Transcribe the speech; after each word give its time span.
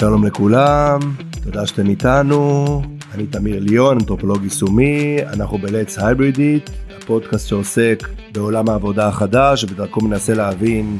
שלום 0.00 0.26
לכולם, 0.26 1.00
תודה 1.44 1.66
שאתם 1.66 1.88
איתנו, 1.88 2.82
אני 3.14 3.26
תמיר 3.26 3.58
ליון, 3.60 3.98
אנתרופולוג 3.98 4.44
יישומי, 4.44 5.16
אנחנו 5.22 5.58
בלץ 5.58 5.98
הייברידית, 5.98 6.70
הפודקאסט 6.96 7.48
שעוסק 7.48 8.08
בעולם 8.32 8.68
העבודה 8.68 9.08
החדש 9.08 9.64
ובדרכו 9.64 10.00
מנסה 10.00 10.34
להבין 10.34 10.98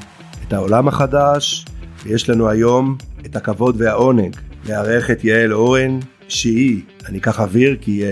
את 0.48 0.52
העולם 0.52 0.88
החדש, 0.88 1.64
ויש 2.04 2.30
לנו 2.30 2.48
היום 2.48 2.96
את 3.26 3.36
הכבוד 3.36 3.76
והעונג 3.78 4.36
לארח 4.68 5.10
את 5.10 5.24
יעל 5.24 5.52
אורן, 5.52 5.98
שהיא, 6.28 6.80
אני 7.08 7.18
אקח 7.18 7.40
אוויר 7.40 7.76
כי 7.80 8.02
uh, 8.02 8.04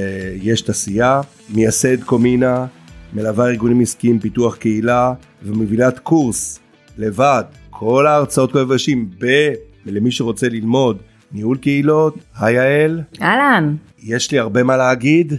יש 0.42 0.60
תעשייה, 0.60 1.20
מייסד 1.48 2.02
קומינה, 2.02 2.66
מלווה 3.12 3.46
ארגונים 3.46 3.80
עסקיים 3.80 4.20
פיתוח 4.20 4.56
קהילה 4.56 5.12
ומובילת 5.42 5.98
קורס 5.98 6.58
לבד, 6.98 7.44
כל 7.70 8.06
ההרצאות 8.06 8.52
כל 8.52 8.58
היבשים 8.58 9.10
ב... 9.18 9.52
ולמי 9.86 10.10
שרוצה 10.10 10.48
ללמוד 10.48 10.98
ניהול 11.32 11.56
קהילות, 11.56 12.14
היי 12.38 12.54
יעל. 12.54 13.02
אהלן. 13.22 13.76
יש 14.02 14.32
לי 14.32 14.38
הרבה 14.38 14.62
מה 14.62 14.76
להגיד, 14.76 15.32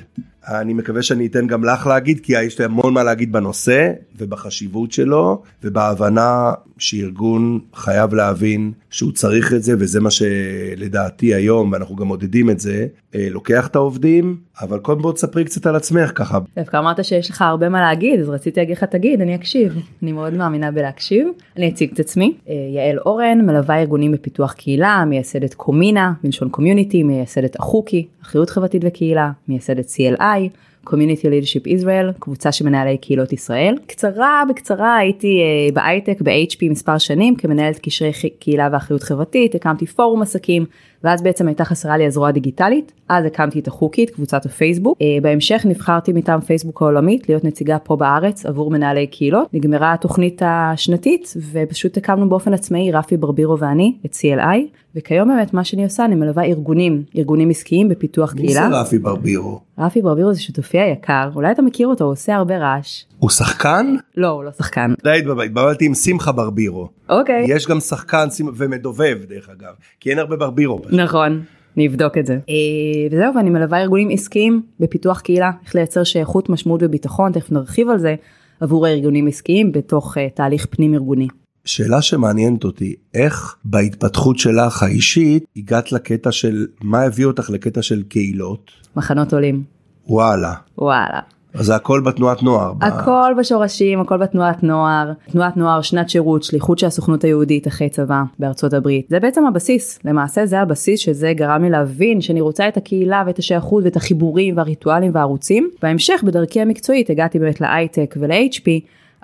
אני 0.47 0.73
מקווה 0.73 1.03
שאני 1.03 1.25
אתן 1.25 1.47
גם 1.47 1.63
לך 1.63 1.87
להגיד, 1.87 2.19
כי 2.19 2.33
יש 2.41 2.59
לי 2.59 2.65
המון 2.65 2.93
מה 2.93 3.03
להגיד 3.03 3.31
בנושא 3.31 3.91
ובחשיבות 4.17 4.91
שלו 4.91 5.41
ובהבנה 5.63 6.51
שארגון 6.79 7.59
חייב 7.73 8.13
להבין 8.13 8.71
שהוא 8.89 9.11
צריך 9.11 9.53
את 9.53 9.63
זה 9.63 9.73
וזה 9.79 9.99
מה 9.99 10.11
שלדעתי 10.11 11.33
היום 11.33 11.71
ואנחנו 11.71 11.95
גם 11.95 12.07
מודדים 12.07 12.49
את 12.49 12.59
זה 12.59 12.87
אה, 13.15 13.27
לוקח 13.29 13.67
את 13.67 13.75
העובדים 13.75 14.37
אבל 14.61 14.79
קודם 14.79 15.01
בוא 15.01 15.13
תספרי 15.13 15.45
קצת 15.45 15.65
על 15.65 15.75
עצמך 15.75 16.11
ככה. 16.15 16.39
דווקא 16.55 16.77
אמרת 16.77 17.05
שיש 17.05 17.29
לך 17.29 17.41
הרבה 17.41 17.69
מה 17.69 17.81
להגיד 17.81 18.19
אז 18.19 18.29
רציתי 18.29 18.59
להגיד 18.59 18.77
לך 18.77 18.83
תגיד 18.83 19.21
אני 19.21 19.35
אקשיב. 19.35 19.75
אני 20.03 20.11
מאוד 20.11 20.33
מאמינה 20.33 20.71
בלהקשיב. 20.71 21.27
אני 21.57 21.69
אציג 21.69 21.91
את 21.93 21.99
עצמי. 21.99 22.33
אה, 22.49 22.53
יעל 22.75 22.99
אורן 23.05 23.45
מלווה 23.45 23.79
ארגונים 23.79 24.11
בפיתוח 24.11 24.53
קהילה 24.53 25.05
מייסדת 25.05 25.53
קומינה 25.53 26.13
מלשון 26.23 26.49
קומיוניטי 26.49 27.03
מייסדת 27.03 27.59
אחוקי 27.59 28.07
אחריות 28.23 28.49
חברתית 28.49 28.81
וקהילה 28.85 29.31
מייסדת 29.47 29.85
CLI 29.85 30.49
Community 30.87 31.23
Leadership 31.23 31.67
Israel, 31.67 32.19
קבוצה 32.19 32.51
של 32.51 32.65
מנהלי 32.65 32.97
קהילות 32.97 33.33
ישראל. 33.33 33.75
קצרה 33.87 34.43
בקצרה 34.49 34.97
הייתי 34.97 35.41
uh, 35.69 35.73
בהייטק 35.73 36.21
ב-HP 36.21 36.57
מספר 36.69 36.97
שנים 36.97 37.35
כמנהלת 37.35 37.79
קשרי 37.79 38.11
קהילה 38.39 38.69
ואחריות 38.71 39.03
חברתית, 39.03 39.55
הקמתי 39.55 39.85
פורום 39.85 40.21
עסקים, 40.21 40.65
ואז 41.03 41.21
בעצם 41.21 41.47
הייתה 41.47 41.65
חסרה 41.65 41.97
לי 41.97 42.05
הזרוע 42.05 42.31
דיגיטלית, 42.31 42.91
אז 43.09 43.25
הקמתי 43.25 43.59
את 43.59 43.67
החוקית, 43.67 44.09
קבוצת 44.09 44.45
הפייסבוק. 44.45 44.97
Uh, 44.97 45.03
בהמשך 45.21 45.65
נבחרתי 45.65 46.13
מטעם 46.13 46.41
פייסבוק 46.41 46.81
העולמית 46.81 47.29
להיות 47.29 47.43
נציגה 47.43 47.79
פה 47.79 47.95
בארץ 47.95 48.45
עבור 48.45 48.71
מנהלי 48.71 49.07
קהילות. 49.07 49.53
נגמרה 49.53 49.93
התוכנית 49.93 50.41
השנתית 50.45 51.33
ופשוט 51.51 51.97
הקמנו 51.97 52.29
באופן 52.29 52.53
עצמאי, 52.53 52.91
רפי 52.91 53.17
ברבירו 53.17 53.59
ואני, 53.59 53.93
את 54.05 54.13
CLI, 54.13 54.79
וכיום 54.95 55.27
באמת 55.27 55.53
מה 55.53 55.63
שאני 55.63 55.83
עושה, 55.83 56.05
אני 56.05 56.15
מלווה 56.15 56.43
ארגונים, 56.43 57.03
ארגונים 57.17 57.49
עסקיים 57.49 57.89
בפיתוח 57.89 58.35
מי 58.35 58.41
קהילה. 58.41 58.67
מי 58.67 58.73
זה 58.73 58.81
רפי 58.81 58.97
ברבירו? 58.97 59.59
רפי 59.77 60.01
ברבירו 60.01 60.33
זה 60.33 60.41
שותפי 60.41 60.79
היקר, 60.79 61.29
אולי 61.35 61.51
אתה 61.51 61.61
מכיר 61.61 61.87
אותו, 61.87 62.03
הוא 62.03 62.11
עושה 62.11 62.35
הרבה 62.35 62.57
רעש. 62.57 63.03
הוא 63.19 63.29
שחקן? 63.29 63.95
לא, 64.17 64.27
הוא 64.27 64.43
לא 64.43 64.51
שחקן. 64.51 64.93
די 65.03 65.17
התבלבלתי 65.17 65.85
עם 65.85 65.93
שמחה 65.93 66.31
ברבירו. 66.31 66.89
אוקיי. 67.09 67.45
יש 67.47 67.67
גם 67.67 67.79
שחקן 67.79 68.27
ומדובב 68.55 69.17
דרך 69.29 69.49
אגב, 69.49 69.73
כי 69.99 70.09
אין 70.09 70.19
הרבה 70.19 70.35
ברבירו. 70.35 70.81
פשוט. 70.81 70.99
נכון. 70.99 71.43
נבדוק 71.77 72.17
את 72.17 72.25
זה. 72.25 72.33
אה, 72.33 73.07
וזהו, 73.11 73.35
ואני 73.35 73.49
מלווה 73.49 73.81
ארגונים 73.81 74.09
עסקיים 74.09 74.61
בפיתוח 74.79 75.19
קהילה, 75.19 75.51
איך 75.65 75.75
לייצר 75.75 76.03
שייכות, 76.03 76.49
משמעות 76.49 76.83
וביטחון, 76.83 77.31
תכף 77.31 77.51
נרחיב 77.51 77.89
על 77.89 77.99
זה, 77.99 78.15
עבור 78.59 78.85
הארגונים 78.85 79.27
עסקיים 79.27 79.71
בתוך 79.71 80.17
uh, 80.17 80.19
תהליך 80.35 80.65
פנים 80.69 80.93
ארגוני. 80.93 81.27
שאלה 81.65 82.01
שמעניינת 82.01 82.63
אותי, 82.63 82.95
איך 83.13 83.55
בהתפתחות 83.65 84.37
שלך 84.37 84.83
האישית 84.83 85.45
הגעת 85.57 85.91
לקטע 85.91 86.31
של, 86.31 86.67
מה 86.81 87.01
הביא 87.01 87.25
אותך 87.25 87.49
לקטע 87.49 87.81
של 87.81 88.03
קהילות? 88.03 88.71
מחנות 88.95 89.33
עולים. 89.33 89.63
וואלה. 90.07 90.53
וואלה. 90.77 91.19
אז 91.53 91.65
זה 91.65 91.75
הכל 91.75 92.01
בתנועת 92.01 92.43
נוער. 92.43 92.73
הכל 92.81 93.33
בשורשים, 93.39 94.01
הכל 94.01 94.17
בתנועת 94.17 94.63
נוער, 94.63 95.11
תנועת 95.31 95.57
נוער, 95.57 95.81
שנת 95.81 96.09
שירות, 96.09 96.43
שליחות 96.43 96.79
של 96.79 96.87
הסוכנות 96.87 97.23
היהודית 97.23 97.67
אחרי 97.67 97.89
צבא 97.89 98.23
בארצות 98.39 98.73
הברית. 98.73 99.05
זה 99.09 99.19
בעצם 99.19 99.45
הבסיס, 99.45 99.99
למעשה 100.05 100.45
זה 100.45 100.59
הבסיס 100.59 100.99
שזה 100.99 101.33
גרם 101.33 101.63
לי 101.63 101.69
להבין 101.69 102.21
שאני 102.21 102.41
רוצה 102.41 102.67
את 102.67 102.77
הקהילה 102.77 103.23
ואת 103.25 103.39
השייכות 103.39 103.83
ואת 103.83 103.95
החיבורים 103.95 104.57
והריטואלים 104.57 105.11
והערוצים. 105.13 105.69
בהמשך 105.81 106.23
בדרכי 106.25 106.61
המקצועית 106.61 107.09
הגעתי 107.09 107.39
באמת 107.39 107.61
להייטק 107.61 108.15
ול-HP. 108.19 108.65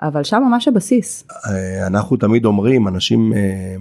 אבל 0.02 0.24
שם 0.24 0.42
ממש 0.50 0.68
הבסיס. 0.68 1.24
אה, 1.46 1.86
אנחנו 1.86 2.16
תמיד 2.16 2.44
אומרים, 2.44 2.88
אנשים, 2.88 3.32
אה, 3.32 3.76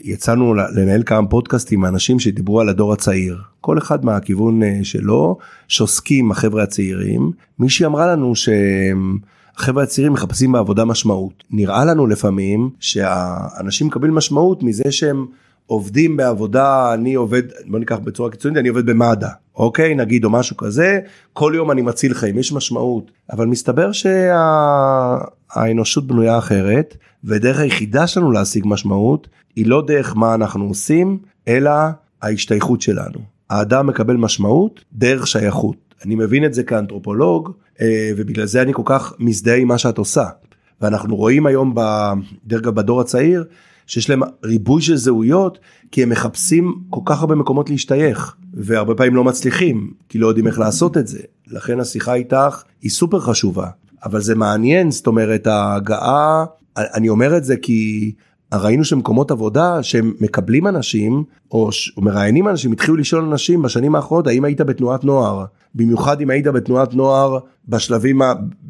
יצאנו 0.00 0.54
לנהל 0.54 1.02
כמה 1.06 1.26
פודקאסטים 1.26 1.84
אנשים 1.84 2.20
שדיברו 2.20 2.60
על 2.60 2.68
הדור 2.68 2.92
הצעיר, 2.92 3.38
כל 3.60 3.78
אחד 3.78 4.04
מהכיוון 4.04 4.62
אה, 4.62 4.78
שלו, 4.82 5.38
שעוסקים 5.68 6.30
החבר'ה 6.30 6.62
הצעירים. 6.62 7.30
מישהי 7.58 7.86
אמרה 7.86 8.06
לנו 8.06 8.32
שהחבר'ה 8.34 9.82
הצעירים 9.82 10.12
מחפשים 10.12 10.52
בעבודה 10.52 10.84
משמעות. 10.84 11.44
נראה 11.50 11.84
לנו 11.84 12.06
לפעמים 12.06 12.70
שהאנשים 12.80 13.86
מקבלים 13.86 14.14
משמעות 14.14 14.62
מזה 14.62 14.92
שהם 14.92 15.26
עובדים 15.68 16.16
בעבודה, 16.16 16.94
אני 16.94 17.14
עובד, 17.14 17.42
בוא 17.66 17.78
ניקח 17.78 17.98
בצורה 17.98 18.30
קיצונית, 18.30 18.58
אני 18.58 18.68
עובד 18.68 18.86
במד"א, 18.86 19.28
אוקיי? 19.56 19.94
נגיד 19.94 20.24
או 20.24 20.30
משהו 20.30 20.56
כזה, 20.56 20.98
כל 21.32 21.52
יום 21.56 21.70
אני 21.70 21.82
מציל 21.82 22.14
חיים, 22.14 22.38
יש 22.38 22.52
משמעות. 22.52 23.10
אבל 23.32 23.46
מסתבר 23.46 23.90
שהאנושות 25.52 26.04
שה... 26.04 26.08
בנויה 26.08 26.38
אחרת, 26.38 26.96
ודרך 27.24 27.58
היחידה 27.58 28.06
שלנו 28.06 28.32
להשיג 28.32 28.64
משמעות, 28.66 29.28
היא 29.56 29.66
לא 29.66 29.84
דרך 29.86 30.16
מה 30.16 30.34
אנחנו 30.34 30.64
עושים, 30.64 31.18
אלא 31.48 31.70
ההשתייכות 32.22 32.82
שלנו. 32.82 33.18
האדם 33.50 33.86
מקבל 33.86 34.16
משמעות 34.16 34.84
דרך 34.92 35.26
שייכות. 35.26 35.76
אני 36.04 36.14
מבין 36.14 36.44
את 36.44 36.54
זה 36.54 36.62
כאנתרופולוג, 36.62 37.52
אה, 37.80 38.10
ובגלל 38.16 38.46
זה 38.46 38.62
אני 38.62 38.72
כל 38.74 38.82
כך 38.84 39.12
מזדהה 39.18 39.56
עם 39.56 39.68
מה 39.68 39.78
שאת 39.78 39.98
עושה. 39.98 40.24
ואנחנו 40.80 41.16
רואים 41.16 41.46
היום 41.46 41.74
דרך 42.46 42.60
אגב 42.60 42.74
בדור 42.74 43.00
הצעיר, 43.00 43.44
שיש 43.88 44.10
להם 44.10 44.22
ריבוי 44.44 44.82
של 44.82 44.96
זהויות 44.96 45.58
כי 45.92 46.02
הם 46.02 46.08
מחפשים 46.08 46.74
כל 46.90 47.00
כך 47.04 47.20
הרבה 47.20 47.34
מקומות 47.34 47.70
להשתייך 47.70 48.36
והרבה 48.54 48.94
פעמים 48.94 49.14
לא 49.14 49.24
מצליחים 49.24 49.90
כי 50.08 50.18
לא 50.18 50.26
יודעים 50.26 50.46
איך 50.46 50.58
לעשות 50.58 50.96
את 50.96 51.06
זה. 51.06 51.18
לכן 51.46 51.80
השיחה 51.80 52.14
איתך 52.14 52.62
היא 52.82 52.90
סופר 52.90 53.20
חשובה 53.20 53.68
אבל 54.04 54.20
זה 54.20 54.34
מעניין 54.34 54.90
זאת 54.90 55.06
אומרת 55.06 55.46
ההגעה 55.46 56.44
אני 56.76 57.08
אומר 57.08 57.36
את 57.36 57.44
זה 57.44 57.56
כי 57.56 58.12
ראינו 58.54 58.84
שמקומות 58.84 59.30
עבודה 59.30 59.82
שהם 59.82 60.14
מקבלים 60.20 60.66
אנשים 60.66 61.24
או, 61.50 61.70
או 61.96 62.02
מראיינים 62.02 62.48
אנשים 62.48 62.72
התחילו 62.72 62.96
לשאול 62.96 63.24
אנשים 63.24 63.62
בשנים 63.62 63.94
האחרונות 63.94 64.26
האם 64.26 64.44
היית 64.44 64.60
בתנועת 64.60 65.04
נוער? 65.04 65.44
במיוחד 65.74 66.20
אם 66.20 66.30
היית 66.30 66.46
בתנועת 66.46 66.94
נוער 66.94 67.38
בשלבים 67.68 68.20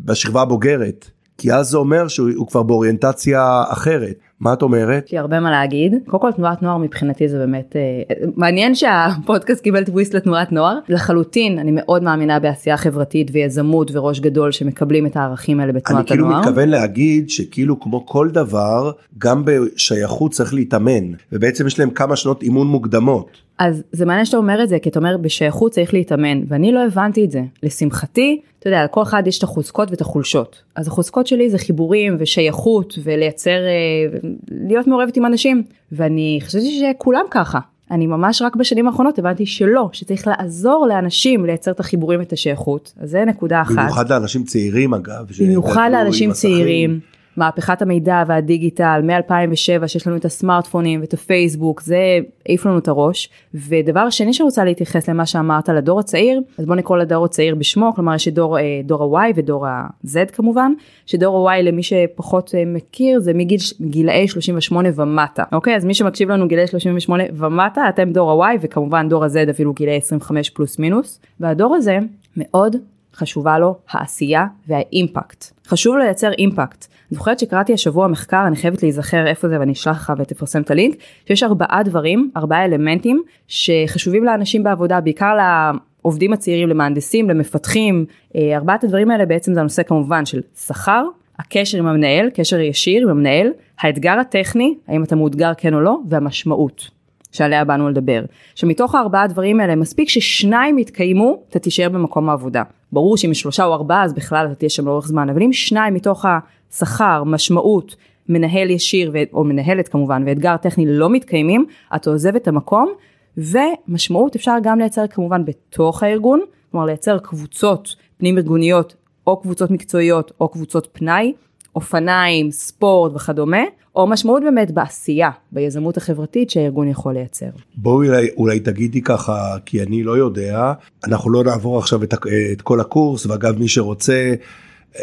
בשכבה 0.05 0.43
הבוגרת. 0.43 1.11
כי 1.39 1.53
אז 1.53 1.69
זה 1.69 1.78
אומר 1.78 2.09
שהוא 2.09 2.47
כבר 2.49 2.62
באוריינטציה 2.62 3.65
אחרת. 3.69 4.15
מה 4.41 4.53
את 4.53 4.62
אומרת? 4.62 5.04
יש 5.06 5.12
לי 5.12 5.19
הרבה 5.19 5.41
מה 5.41 5.50
להגיד. 5.50 5.94
קודם 6.06 6.21
כל 6.21 6.32
תנועת 6.32 6.62
נוער 6.62 6.76
מבחינתי 6.76 7.28
זה 7.28 7.38
באמת 7.38 7.76
אה, 7.76 8.15
מעניין 8.37 8.75
שהפודקאסט 8.75 9.62
קיבל 9.62 9.84
טוויסט 9.84 10.15
לתנועת 10.15 10.53
נוער. 10.53 10.78
לחלוטין 10.88 11.59
אני 11.59 11.71
מאוד 11.75 12.03
מאמינה 12.03 12.38
בעשייה 12.41 12.77
חברתית 12.77 13.31
ויזמות 13.32 13.91
וראש 13.94 14.21
גדול 14.21 14.53
שמקבלים 14.53 15.06
את 15.06 15.16
הערכים 15.16 15.60
האלה 15.60 15.72
בתנועת 15.72 16.10
הנוער. 16.10 16.25
אני 16.25 16.34
כאילו 16.34 16.41
מתכוון 16.41 16.69
להגיד 16.69 17.31
שכאילו 17.31 17.81
כמו 17.81 18.06
כל 18.06 18.28
דבר 18.28 18.91
גם 19.19 19.43
בשייכות 19.44 20.32
צריך 20.32 20.54
להתאמן 20.54 21.12
ובעצם 21.32 21.66
יש 21.66 21.78
להם 21.78 21.91
כמה 21.91 22.16
שנות 22.16 22.43
אימון 22.43 22.66
מוקדמות. 22.66 23.47
אז 23.59 23.83
זה 23.93 24.07
מעניין 24.07 24.25
שאתה 24.25 24.37
אומר 24.37 24.63
את 24.63 24.69
זה 24.69 24.79
כי 24.79 24.89
אתה 24.89 24.99
אומר 24.99 25.17
בשייכות 25.17 25.73
צריך 25.73 25.95
להתאמן 25.95 26.43
ואני 26.49 26.73
לא 26.73 26.85
הבנתי 26.87 27.25
את 27.25 27.31
זה. 27.31 27.43
לשמחתי 27.63 28.41
אתה 28.59 28.69
יודע 28.69 28.85
לכל 28.85 29.03
אחד 29.03 29.27
יש 29.27 29.39
את 29.39 29.43
החוזקות 29.43 29.91
ואת 29.91 30.01
החולשות 30.01 30.63
אז 30.77 30.89
החוזקות 30.89 31.27
שלי 31.27 31.51
זה 31.51 31.59
חיבורים 31.59 32.17
ושייכות 32.19 32.99
ולייצר 33.03 33.51
אה, 33.51 34.19
להיות 34.51 34.87
מעורבת 34.87 35.17
עם 35.17 35.27
אנשים 35.27 35.63
ואני 35.93 36.39
חשבתי 36.43 36.81
שכולם 36.81 37.25
ככה. 37.31 37.59
אני 37.91 38.07
ממש 38.07 38.43
רק 38.43 38.57
בשנים 38.57 38.87
האחרונות 38.87 39.19
הבנתי 39.19 39.47
שלא, 39.47 39.89
שצריך 39.93 40.28
לעזור 40.28 40.87
לאנשים 40.89 41.47
לייצר 41.47 41.71
את 41.71 41.81
החיבורים 41.81 42.21
ואת 42.21 42.33
השייכות, 42.33 42.93
אז 43.01 43.11
זה 43.11 43.25
נקודה 43.25 43.63
אחת. 43.63 43.75
במיוחד 43.78 44.11
לאנשים 44.11 44.45
צעירים 44.45 44.95
אגב. 44.95 45.27
במיוחד 45.41 45.89
לאנשים 45.93 46.33
צעירים. 46.33 47.01
מהפכת 47.39 47.83
המידע 47.83 48.23
והדיגיטל 48.27 49.01
מ-2007 49.05 49.87
שיש 49.87 50.07
לנו 50.07 50.17
את 50.17 50.25
הסמארטפונים 50.25 51.01
ואת 51.01 51.15
הפייסבוק 51.15 51.81
זה 51.81 52.19
העיף 52.47 52.67
לנו 52.67 52.79
את 52.79 52.89
הראש 52.89 53.29
ודבר 53.55 54.11
שני 54.11 54.33
שרוצה 54.35 54.65
להתייחס 54.65 55.09
למה 55.09 55.27
שאמרת 55.27 55.69
על 55.69 55.77
הדור 55.77 56.01
הצעיר 56.01 56.41
אז 56.59 56.67
בוא 56.67 56.75
נקרא 56.75 56.97
לדור 56.97 57.25
הצעיר 57.25 57.55
בשמו 57.55 57.93
כלומר 57.95 58.15
יש 58.15 58.29
את 58.29 58.35
דור, 58.35 58.59
אה, 58.59 58.81
דור 58.85 59.19
ה-Y 59.19 59.33
ודור 59.37 59.67
ה-Z 59.67 60.33
כמובן 60.33 60.73
שדור 61.07 61.51
ה-Y 61.51 61.63
למי 61.63 61.83
שפחות 61.83 62.55
אה, 62.55 62.63
מכיר 62.67 63.21
זה 63.21 63.35
מגיל 63.35 63.59
גילאי 63.81 64.29
38 64.29 64.89
ומטה 64.95 65.43
אוקיי 65.53 65.77
אז 65.77 65.85
מי 65.85 65.95
שמקשיב 65.95 66.31
לנו 66.31 66.49
גילאי 66.49 66.67
38 66.67 67.25
ומטה 67.37 67.89
אתם 67.89 68.13
דור 68.13 68.45
ה-Y 68.45 68.59
וכמובן 68.61 69.09
דור 69.09 69.25
ה-Z 69.25 69.51
אפילו 69.51 69.73
גילאי 69.73 69.97
25 69.97 70.51
פלוס 70.51 70.79
מינוס 70.79 71.21
והדור 71.41 71.75
הזה 71.75 71.99
מאוד 72.37 72.77
חשובה 73.19 73.59
לו 73.59 73.75
העשייה 73.91 74.47
והאימפקט. 74.69 75.45
חשוב 75.67 75.97
לייצר 75.97 76.33
אימפקט. 76.33 76.87
אני 77.10 77.16
זוכרת 77.19 77.39
שקראתי 77.39 77.72
השבוע 77.72 78.09
מחקר, 78.09 78.45
אני 78.47 78.57
חייבת 78.57 78.83
להיזכר 78.83 79.27
איפה 79.27 79.49
זה 79.49 79.60
ואני 79.60 79.72
אשלח 79.72 79.97
לך 79.97 80.13
ותפרסם 80.19 80.63
את 80.63 80.71
הלינק, 80.71 80.97
שיש 81.27 81.43
ארבעה 81.43 81.83
דברים, 81.83 82.31
ארבעה 82.37 82.65
אלמנטים 82.65 83.22
שחשובים 83.49 84.25
לאנשים 84.25 84.63
בעבודה, 84.63 85.01
בעיקר 85.01 85.33
לעובדים 85.37 86.33
הצעירים, 86.33 86.69
למהנדסים, 86.69 87.31
למפתחים, 87.31 88.05
אה, 88.37 88.57
ארבעת 88.57 88.84
הדברים 88.84 89.10
האלה 89.10 89.27
בעצם 89.27 89.55
זה 89.55 89.60
הנושא 89.60 89.83
כמובן 89.83 90.27
של 90.27 90.41
שכר, 90.66 91.05
הקשר 91.39 91.78
עם 91.78 91.87
המנהל, 91.87 92.31
קשר 92.34 92.60
ישיר 92.60 93.03
עם 93.03 93.09
המנהל, 93.09 93.51
האתגר 93.81 94.19
הטכני, 94.19 94.75
האם 94.89 95.04
אתה 95.04 95.16
מאותגר 95.16 95.53
כן 95.57 95.75
או 95.75 95.81
לא, 95.81 95.99
והמשמעות. 96.09 96.91
שעליה 97.33 97.65
באנו 97.65 97.91
לדבר. 97.91 98.25
שמתוך 98.54 98.95
הארבעה 98.95 99.22
הדברים 99.22 99.61
האלה 99.61 99.77
מספיק 99.77 100.09
ששניים 100.09 100.78
יתקיימו, 100.78 101.43
אתה 101.51 101.59
תישאר 101.59 101.89
במקום 101.89 102.31
העבודה. 102.31 102.63
ברור 102.93 103.17
שאם 103.17 103.31
יש 103.31 103.41
שלושה 103.41 103.65
או 103.65 103.75
ארבעה 103.75 104.05
אז 104.05 104.13
בכלל 104.13 104.47
אתה 104.47 104.55
תהיה 104.55 104.69
שם 104.69 104.87
לאורך 104.87 105.07
זמן, 105.07 105.31
אבל 105.31 105.43
אם 105.43 105.53
שניים 105.53 105.95
מתוך 105.95 106.25
השכר, 106.73 107.25
משמעות, 107.25 107.97
מנהל 108.29 108.71
ישיר. 108.71 109.13
או 109.33 109.45
מנהלת 109.45 109.89
כמובן 109.89 110.23
ואתגר 110.27 110.57
טכני 110.57 110.85
לא 110.87 111.11
מתקיימים, 111.11 111.67
אתה 111.97 112.11
עוזב 112.11 112.37
את 112.37 112.49
המקום 112.49 112.93
ומשמעות 113.37 114.37
אפשר 114.37 114.57
גם 114.63 114.79
לייצר 114.79 115.07
כמובן 115.07 115.45
בתוך 115.45 116.03
הארגון, 116.03 116.41
כלומר 116.71 116.87
לייצר 116.87 117.19
קבוצות 117.19 117.97
פנים 118.19 118.39
ארגוניות 118.39 118.95
או 119.27 119.41
קבוצות 119.41 119.71
מקצועיות 119.71 120.33
או 120.41 120.49
קבוצות 120.49 120.89
פנאי, 120.93 121.33
אופניים, 121.74 122.50
ספורט 122.50 123.12
וכדומה, 123.15 123.62
או 123.97 124.06
משמעות 124.06 124.42
באמת 124.42 124.70
בעשייה, 124.70 125.30
ביזמות 125.53 125.97
החברתית 125.97 126.50
שהארגון 126.50 126.88
יכול 126.88 127.15
לייצר. 127.15 127.47
בואי 127.74 128.09
אולי, 128.09 128.28
אולי 128.36 128.60
תגידי 128.60 129.03
ככה, 129.03 129.56
כי 129.66 129.82
אני 129.82 130.03
לא 130.03 130.18
יודע, 130.18 130.72
אנחנו 131.04 131.30
לא 131.30 131.44
נעבור 131.44 131.78
עכשיו 131.78 132.03
את, 132.03 132.15
את 132.53 132.62
כל 132.62 132.80
הקורס, 132.80 133.26
ואגב 133.26 133.59
מי 133.59 133.68
שרוצה, 133.68 134.34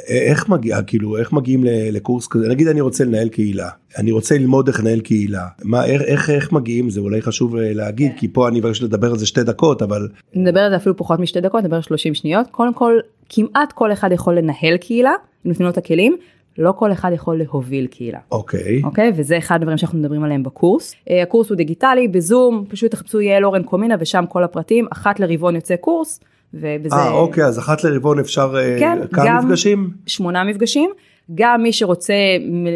איך 0.08 0.50
מגיע, 0.50 0.82
כאילו, 0.82 1.18
איך 1.18 1.34
מגיעים 1.34 1.64
לקורס 1.68 2.28
כזה, 2.28 2.48
נגיד 2.48 2.68
אני 2.68 2.82
רוצה 2.82 3.04
לנהל 3.04 3.30
קהילה, 3.30 3.70
אני 3.98 4.12
רוצה 4.12 4.38
ללמוד 4.38 4.68
איך 4.68 4.80
לנהל 4.80 5.00
קהילה, 5.00 5.48
מה, 5.64 5.86
איך, 5.86 6.02
איך, 6.02 6.30
איך 6.30 6.52
מגיעים, 6.52 6.90
זה 6.90 7.00
אולי 7.00 7.22
חשוב 7.22 7.56
אה, 7.56 7.74
להגיד, 7.74 8.12
כן. 8.12 8.18
כי 8.18 8.28
פה 8.28 8.48
אני 8.48 8.60
מבקש 8.60 8.82
לדבר 8.82 9.12
על 9.12 9.18
זה 9.18 9.26
שתי 9.26 9.44
דקות, 9.44 9.82
אבל... 9.82 10.08
נדבר 10.34 10.60
על 10.60 10.72
זה 10.72 10.76
אפילו 10.76 10.98
פחות 10.98 11.20
משתי 11.20 11.42
דקות, 11.42 11.64
נדבר 11.64 11.82
30 11.82 12.14
שניות, 12.14 12.48
קודם 12.52 12.74
כל, 12.74 12.94
כמעט 13.30 13.72
כל 13.72 13.92
אחד 13.92 14.12
יכול 14.12 14.38
לנהל 14.38 14.78
קהילה, 14.78 15.12
נותנים 15.46 15.66
לו 15.66 15.72
את 15.72 15.78
הכלים, 15.78 16.18
לא 16.58 16.72
כל 16.72 16.92
אחד 16.92 17.12
יכול 17.14 17.38
להוביל 17.38 17.88
קהילה. 17.88 18.20
אוקיי. 18.32 18.82
Okay. 18.82 18.86
אוקיי? 18.86 19.10
Okay? 19.10 19.14
וזה 19.16 19.38
אחד 19.38 19.56
הדברים 19.56 19.78
שאנחנו 19.78 20.00
מדברים 20.00 20.24
עליהם 20.24 20.44
בקורס. 20.44 20.94
Uh, 20.94 21.12
הקורס 21.24 21.50
הוא 21.50 21.56
דיגיטלי, 21.56 22.08
בזום, 22.08 22.66
פשוט 22.70 22.92
תחפשו 22.92 23.22
יעל 23.22 23.46
אורן 23.46 23.64
קומינה 23.64 23.96
ושם 24.00 24.24
כל 24.30 24.44
הפרטים, 24.44 24.88
אחת 24.92 25.20
לרבעון 25.20 25.56
יוצא 25.56 25.76
קורס. 25.76 26.20
ובזה... 26.54 26.96
אה 26.96 27.12
אוקיי 27.12 27.46
אז 27.46 27.60
אחת 27.60 27.84
לרבעון 27.84 28.20
אפשר 28.20 28.56
אה, 28.58 28.76
כן, 28.80 29.00
כמה 29.12 29.26
גם 29.26 29.46
מפגשים? 29.46 29.90
שמונה 30.06 30.44
מפגשים. 30.44 30.90
גם 31.36 31.64
מי 31.64 31.74
שרוצה 31.74 32.14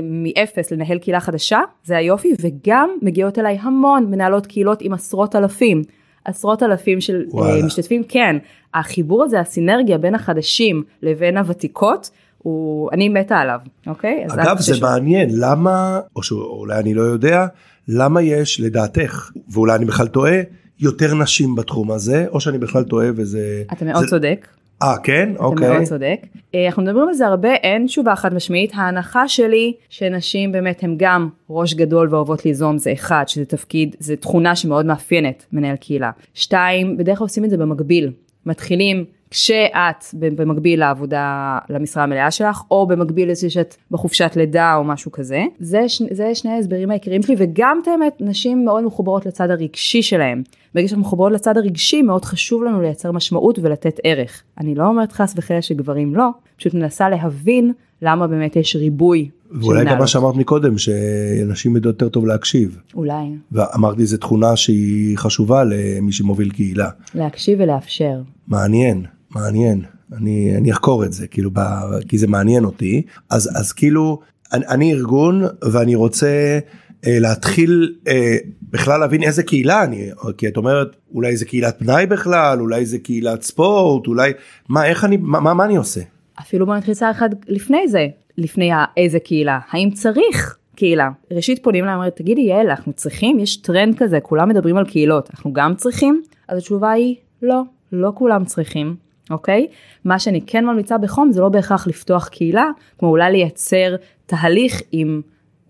מאפס 0.04 0.72
לנהל 0.72 0.98
קהילה 0.98 1.20
חדשה 1.20 1.60
זה 1.84 1.98
היופי 1.98 2.34
וגם 2.42 2.90
מגיעות 3.02 3.40
אליי 3.40 3.58
המון 3.62 4.06
מנהלות 4.12 4.46
קהילות 4.46 4.82
עם 4.82 4.94
עשרות 4.94 5.36
אלפים 5.36 5.82
עשרות 6.26 6.64
אלפים 6.64 7.02
של 7.02 7.22
אה, 7.22 7.36
וואלה. 7.36 7.66
משתתפים 7.66 8.04
כן 8.04 8.36
החיבור 8.74 9.24
הזה 9.24 9.40
הסינרגיה 9.40 9.98
בין 9.98 10.16
החדשים 10.16 10.84
לבין 11.02 11.38
הוותיקות 11.38 12.10
הוא 12.44 12.90
אני 12.92 13.10
מתה 13.10 13.38
עליו 13.38 13.60
אוקיי 13.88 14.26
אגב 14.30 14.60
זה 14.60 14.76
שוב. 14.76 14.84
מעניין 14.84 15.30
למה 15.32 16.00
או 16.16 16.24
שאולי 16.24 16.80
אני 16.80 16.94
לא 16.94 17.02
יודע 17.02 17.46
למה 17.88 18.22
יש 18.22 18.62
לדעתך 18.62 19.32
ואולי 19.52 19.76
אני 19.76 19.86
בכלל 19.86 20.08
טועה 20.08 20.36
יותר 20.80 21.16
נשים 21.16 21.56
בתחום 21.56 21.92
הזה 21.92 22.26
או 22.32 22.40
שאני 22.42 22.58
בכלל 22.58 22.84
טועה 22.84 23.08
וזה 23.16 23.64
אתה 23.74 23.86
מאוד 23.86 24.04
זה... 24.04 24.08
צודק. 24.08 24.48
אה 24.82 24.98
כן 25.04 25.30
אתה 25.36 25.44
אוקיי. 25.44 25.70
מאוד 25.70 25.84
צודק. 25.84 26.20
אה, 26.56 26.66
אנחנו 26.66 26.84
מדברים 26.84 27.08
על 27.08 27.14
זה 27.14 27.28
הרבה 27.28 27.54
אין 27.54 27.86
תשובה 27.86 28.16
חד 28.16 28.34
משמעית 28.34 28.72
ההנחה 28.76 29.28
שלי 29.28 29.74
שנשים 29.90 30.52
באמת 30.52 30.84
הם 30.84 30.96
גם 30.98 31.30
ראש 31.50 31.74
גדול 31.74 32.08
ואוהבות 32.12 32.46
ליזום 32.46 32.78
זה 32.78 32.94
אחד 32.94 33.24
שזה 33.28 33.46
תפקיד 33.46 33.96
זה 34.00 34.16
תכונה 34.16 34.56
שמאוד 34.56 34.86
מאפיינת 34.86 35.46
מנהל 35.54 35.76
קהילה. 35.76 36.12
שתיים 36.34 36.98
בדרך 36.98 37.18
כלל 37.18 37.26
עושים 37.26 37.46
את 37.46 37.50
זה 37.50 37.58
במקביל 37.58 38.12
מתחילים 38.46 39.06
כשאת 39.32 40.06
במקביל 40.14 40.80
לעבודה 40.80 41.58
למשרה 41.70 42.04
המלאה 42.04 42.32
שלך 42.32 42.62
או 42.72 42.88
במקביל 42.88 43.32
לזה 43.32 43.50
שאת 43.50 43.76
בחופשת 43.92 44.32
לידה 44.36 44.76
או 44.76 44.84
משהו 44.84 45.12
כזה 45.12 45.44
זה, 45.60 45.82
זה 46.12 46.36
שני 46.36 46.52
ההסברים 46.52 46.92
העיקריים 46.92 47.24
שלי 47.24 47.36
וגם 47.38 47.80
את 47.84 47.88
האמת 47.88 48.14
נשים 48.20 48.66
מאוד 48.66 48.84
מחוברות 48.84 49.26
לצד 49.26 49.50
הרגשי 49.50 50.02
שלהם 50.02 50.44
ברגע 50.76 50.88
שאנחנו 50.88 51.02
מחוברות 51.02 51.32
לצד 51.32 51.58
הרגשי 51.58 52.02
מאוד 52.02 52.26
חשוב 52.26 52.64
לנו 52.64 52.82
לייצר 52.82 53.12
משמעות 53.12 53.60
ולתת 53.60 54.00
ערך 54.04 54.44
אני 54.58 54.76
לא 54.76 54.88
אומרת 54.88 55.12
חס 55.12 55.34
וחלילה 55.38 55.62
שגברים 55.62 56.16
לא 56.16 56.30
פשוט 56.58 56.74
מנסה 56.74 57.10
להבין 57.10 57.74
למה 58.02 58.28
באמת 58.28 58.56
יש 58.56 58.76
ריבוי. 58.76 59.30
ואולי 59.52 59.86
גם 59.86 59.98
מה 59.98 60.08
שאמרת 60.08 60.36
מקודם 60.36 60.78
שנשים 60.78 61.76
יודעות 61.76 61.94
יותר 61.94 62.10
טוב 62.10 62.26
להקשיב. 62.26 62.78
אולי. 62.96 63.26
ואמרתי 63.52 64.06
זו 64.06 64.18
תכונה 64.18 64.56
שהיא 64.56 65.18
חשובה 65.18 65.64
למי 65.64 66.12
שמוביל 66.12 66.50
קהילה. 66.50 66.90
להקשיב 67.16 67.60
ולאפשר. 67.62 68.22
מעניין. 68.48 69.06
מעניין. 69.32 69.82
אני 70.18 70.58
אני 70.58 70.72
אחקור 70.72 71.06
את 71.06 71.14
זה 71.14 71.28
כאילו 71.28 71.50
ב, 71.54 71.60
כי 72.08 72.18
זה 72.18 72.28
מעניין 72.28 72.66
אותי. 72.66 73.02
אז 73.30 73.50
אז 73.56 73.72
כאילו 73.72 74.20
אני, 74.54 74.68
אני 74.68 74.94
ארגון 74.94 75.44
ואני 75.72 75.96
רוצה 75.96 76.60
אה, 77.08 77.20
להתחיל 77.20 77.96
אה, 78.08 78.38
בכלל 78.62 79.00
להבין 79.00 79.24
איזה 79.24 79.44
קהילה 79.44 79.84
אני 79.84 80.10
כי 80.38 80.48
את 80.48 80.58
אומרת 80.58 80.96
אולי 81.14 81.38
זה 81.38 81.46
קהילת 81.46 81.80
פנאי 81.80 82.06
בכלל 82.06 82.62
אולי 82.62 82.86
זה 82.86 83.00
קהילת 83.00 83.42
ספורט 83.42 84.08
אולי 84.08 84.32
מה 84.70 84.86
איך 84.86 85.06
אני 85.06 85.18
מה 85.18 85.40
מה, 85.40 85.54
מה 85.54 85.66
אני 85.66 85.76
עושה. 85.76 86.02
אפילו 86.40 86.66
בוא 86.66 86.76
נתחיל 86.76 86.94
צעד 86.94 87.16
אחד 87.16 87.30
לפני 87.48 87.88
זה 87.88 88.08
לפני 88.38 88.72
איזה 88.98 89.20
קהילה. 89.20 89.60
האם 89.72 89.92
צריך 89.92 90.58
קהילה. 90.76 91.10
ראשית 91.32 91.64
פונים 91.64 91.84
אליי 91.84 91.96
אומרת 91.96 92.16
תגידי 92.16 92.42
יעל 92.42 92.70
אנחנו 92.70 92.94
צריכים 92.94 93.40
יש 93.40 93.58
טרנד 93.58 93.96
כזה 93.98 94.20
כולם 94.20 94.50
מדברים 94.50 94.78
על 94.78 94.86
קהילות 94.86 95.30
אנחנו 95.32 95.54
גם 95.54 95.76
צריכים? 95.76 96.22
אז 96.48 96.58
התשובה 96.58 96.92
היא 96.92 97.16
לא 97.42 97.62
לא 97.92 98.12
כולם 98.16 98.46
צריכים 98.46 98.96
אוקיי? 99.30 99.68
מה 100.06 100.20
שאני 100.20 100.42
כן 100.42 100.66
ממליצה 100.66 100.98
בחום 100.98 101.32
זה 101.32 101.42
לא 101.42 101.50
בהכרח 101.50 101.88
לפתוח 101.88 102.28
קהילה, 102.28 102.70
כמו 102.98 103.10
אולי 103.10 103.32
לייצר 103.32 103.96
תהליך 104.26 104.82
עם 104.92 105.22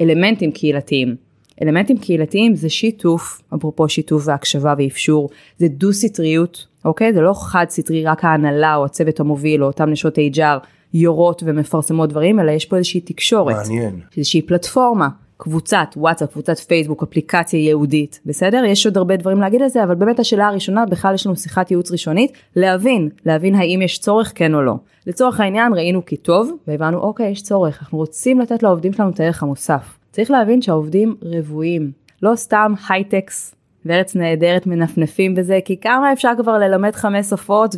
אלמנטים 0.01 0.51
קהילתיים. 0.51 1.15
אלמנטים 1.61 1.97
קהילתיים 1.97 2.55
זה 2.55 2.69
שיתוף, 2.69 3.41
אפרופו 3.55 3.89
שיתוף 3.89 4.23
והקשבה 4.25 4.73
ואפשור, 4.77 5.29
זה 5.57 5.67
דו 5.67 5.93
סטריות, 5.93 6.67
אוקיי? 6.85 7.13
זה 7.13 7.21
לא 7.21 7.33
חד 7.33 7.65
סטרי, 7.69 8.05
רק 8.05 8.25
ההנהלה 8.25 8.75
או 8.75 8.85
הצוות 8.85 9.19
המוביל 9.19 9.63
או 9.63 9.67
אותם 9.67 9.89
נשות 9.89 10.17
HR 10.17 10.65
יורות 10.93 11.43
ומפרסמות 11.45 12.09
דברים, 12.09 12.39
אלא 12.39 12.51
יש 12.51 12.65
פה 12.65 12.77
איזושהי 12.77 13.01
תקשורת. 13.01 13.55
מעניין. 13.55 13.99
איזושהי 14.17 14.41
פלטפורמה. 14.41 15.07
קבוצת 15.41 15.87
וואטסאפ, 15.97 16.31
קבוצת 16.31 16.59
פייסבוק, 16.59 17.03
אפליקציה 17.03 17.59
ייעודית, 17.59 18.19
בסדר? 18.25 18.63
יש 18.65 18.85
עוד 18.85 18.97
הרבה 18.97 19.15
דברים 19.17 19.39
להגיד 19.39 19.61
על 19.61 19.69
זה, 19.69 19.83
אבל 19.83 19.95
באמת 19.95 20.19
השאלה 20.19 20.47
הראשונה, 20.47 20.85
בכלל 20.85 21.13
יש 21.13 21.25
לנו 21.25 21.35
שיחת 21.35 21.71
ייעוץ 21.71 21.91
ראשונית, 21.91 22.31
להבין, 22.55 23.09
להבין 23.25 23.55
האם 23.55 23.81
יש 23.81 23.99
צורך 23.99 24.31
כן 24.35 24.55
או 24.55 24.61
לא. 24.61 24.75
לצורך 25.07 25.39
העניין 25.39 25.73
ראינו 25.73 26.05
כי 26.05 26.17
טוב, 26.17 26.51
והבנו 26.67 26.97
אוקיי, 26.99 27.29
יש 27.31 27.41
צורך, 27.41 27.81
אנחנו 27.81 27.97
רוצים 27.97 28.39
לתת 28.39 28.63
לעובדים 28.63 28.93
שלנו 28.93 29.09
את 29.09 29.19
הערך 29.19 29.43
המוסף. 29.43 29.97
צריך 30.11 30.31
להבין 30.31 30.61
שהעובדים 30.61 31.15
רבועים, 31.21 31.91
לא 32.21 32.35
סתם 32.35 32.73
הייטקס 32.89 33.55
וארץ 33.85 34.15
נהדרת 34.15 34.67
מנפנפים 34.67 35.35
בזה, 35.35 35.59
כי 35.65 35.77
כמה 35.77 36.13
אפשר 36.13 36.31
כבר 36.37 36.57
ללמד 36.57 36.95
חמש 36.95 37.25
שפות 37.25 37.75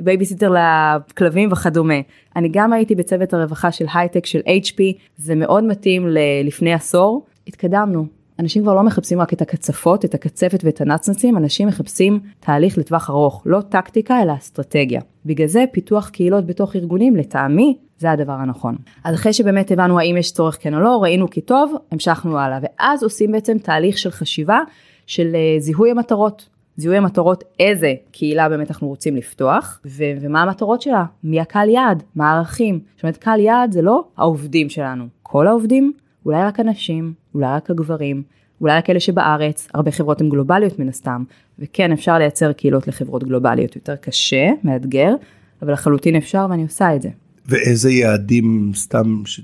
ובייביסיטר 0.00 0.52
לכלבים 0.52 1.52
וכדומה. 1.52 2.00
אני 2.36 2.48
גם 2.52 2.72
הייתי 2.72 2.94
בצוות 2.94 3.34
הרווחה 3.34 3.72
של 3.72 3.84
הייטק 3.94 4.26
של 4.26 4.38
HP, 4.38 4.82
זה 5.16 5.34
מאוד 5.34 5.64
מתאים 5.64 6.08
ללפני 6.08 6.72
עשור, 6.72 7.26
התקדמנו. 7.46 8.06
אנשים 8.38 8.62
כבר 8.62 8.74
לא 8.74 8.82
מחפשים 8.82 9.20
רק 9.20 9.32
את 9.32 9.42
הקצפות, 9.42 10.04
את 10.04 10.14
הקצפת 10.14 10.60
ואת 10.64 10.80
הנצנצים, 10.80 11.36
אנשים 11.36 11.68
מחפשים 11.68 12.20
תהליך 12.40 12.78
לטווח 12.78 13.10
ארוך, 13.10 13.42
לא 13.46 13.60
טקטיקה 13.60 14.22
אלא 14.22 14.32
אסטרטגיה. 14.38 15.00
בגלל 15.26 15.46
זה 15.46 15.64
פיתוח 15.72 16.08
קהילות 16.08 16.46
בתוך 16.46 16.76
ארגונים, 16.76 17.16
לטעמי, 17.16 17.76
זה 17.98 18.10
הדבר 18.10 18.32
הנכון. 18.32 18.76
אז 19.04 19.14
אחרי 19.14 19.32
שבאמת 19.32 19.70
הבנו 19.70 19.98
האם 19.98 20.16
יש 20.16 20.32
צורך 20.32 20.58
כן 20.60 20.74
או 20.74 20.80
לא, 20.80 20.98
ראינו 21.02 21.30
כי 21.30 21.40
טוב, 21.40 21.74
המשכנו 21.92 22.38
הלאה, 22.38 22.58
ואז 22.62 23.02
עושים 23.02 23.32
בעצם 23.32 23.58
תהליך 23.58 23.98
של 23.98 24.10
חשיבה 24.10 24.60
של 25.06 25.34
אה, 25.34 25.60
זיהוי 25.60 25.90
המטרות. 25.90 26.48
זיהוי 26.80 26.96
המטרות 26.96 27.44
איזה 27.60 27.94
קהילה 28.12 28.48
באמת 28.48 28.70
אנחנו 28.70 28.88
רוצים 28.88 29.16
לפתוח 29.16 29.80
ו- 29.86 30.12
ומה 30.20 30.42
המטרות 30.42 30.82
שלה, 30.82 31.04
מי 31.24 31.40
הקהל 31.40 31.68
יעד, 31.68 32.02
מה 32.14 32.30
הערכים. 32.30 32.80
זאת 32.94 33.02
אומרת 33.02 33.16
קהל 33.16 33.40
יעד 33.40 33.72
זה 33.72 33.82
לא 33.82 34.04
העובדים 34.16 34.68
שלנו, 34.68 35.04
כל 35.22 35.46
העובדים, 35.46 35.92
אולי 36.26 36.42
רק 36.42 36.60
הנשים, 36.60 37.12
אולי 37.34 37.46
רק 37.46 37.70
הגברים, 37.70 38.22
אולי 38.60 38.76
רק 38.76 38.90
אלה 38.90 39.00
שבארץ, 39.00 39.68
הרבה 39.74 39.90
חברות 39.90 40.20
הן 40.20 40.28
גלובליות 40.28 40.78
מן 40.78 40.88
הסתם, 40.88 41.24
וכן 41.58 41.92
אפשר 41.92 42.18
לייצר 42.18 42.52
קהילות 42.52 42.88
לחברות 42.88 43.24
גלובליות. 43.24 43.76
יותר 43.76 43.96
קשה, 43.96 44.50
מאתגר, 44.64 45.14
אבל 45.62 45.72
לחלוטין 45.72 46.16
אפשר 46.16 46.46
ואני 46.50 46.62
עושה 46.62 46.96
את 46.96 47.02
זה. 47.02 47.08
ואיזה 47.46 47.90
יעדים 47.90 48.72
סתם 48.74 49.22
ש... 49.26 49.40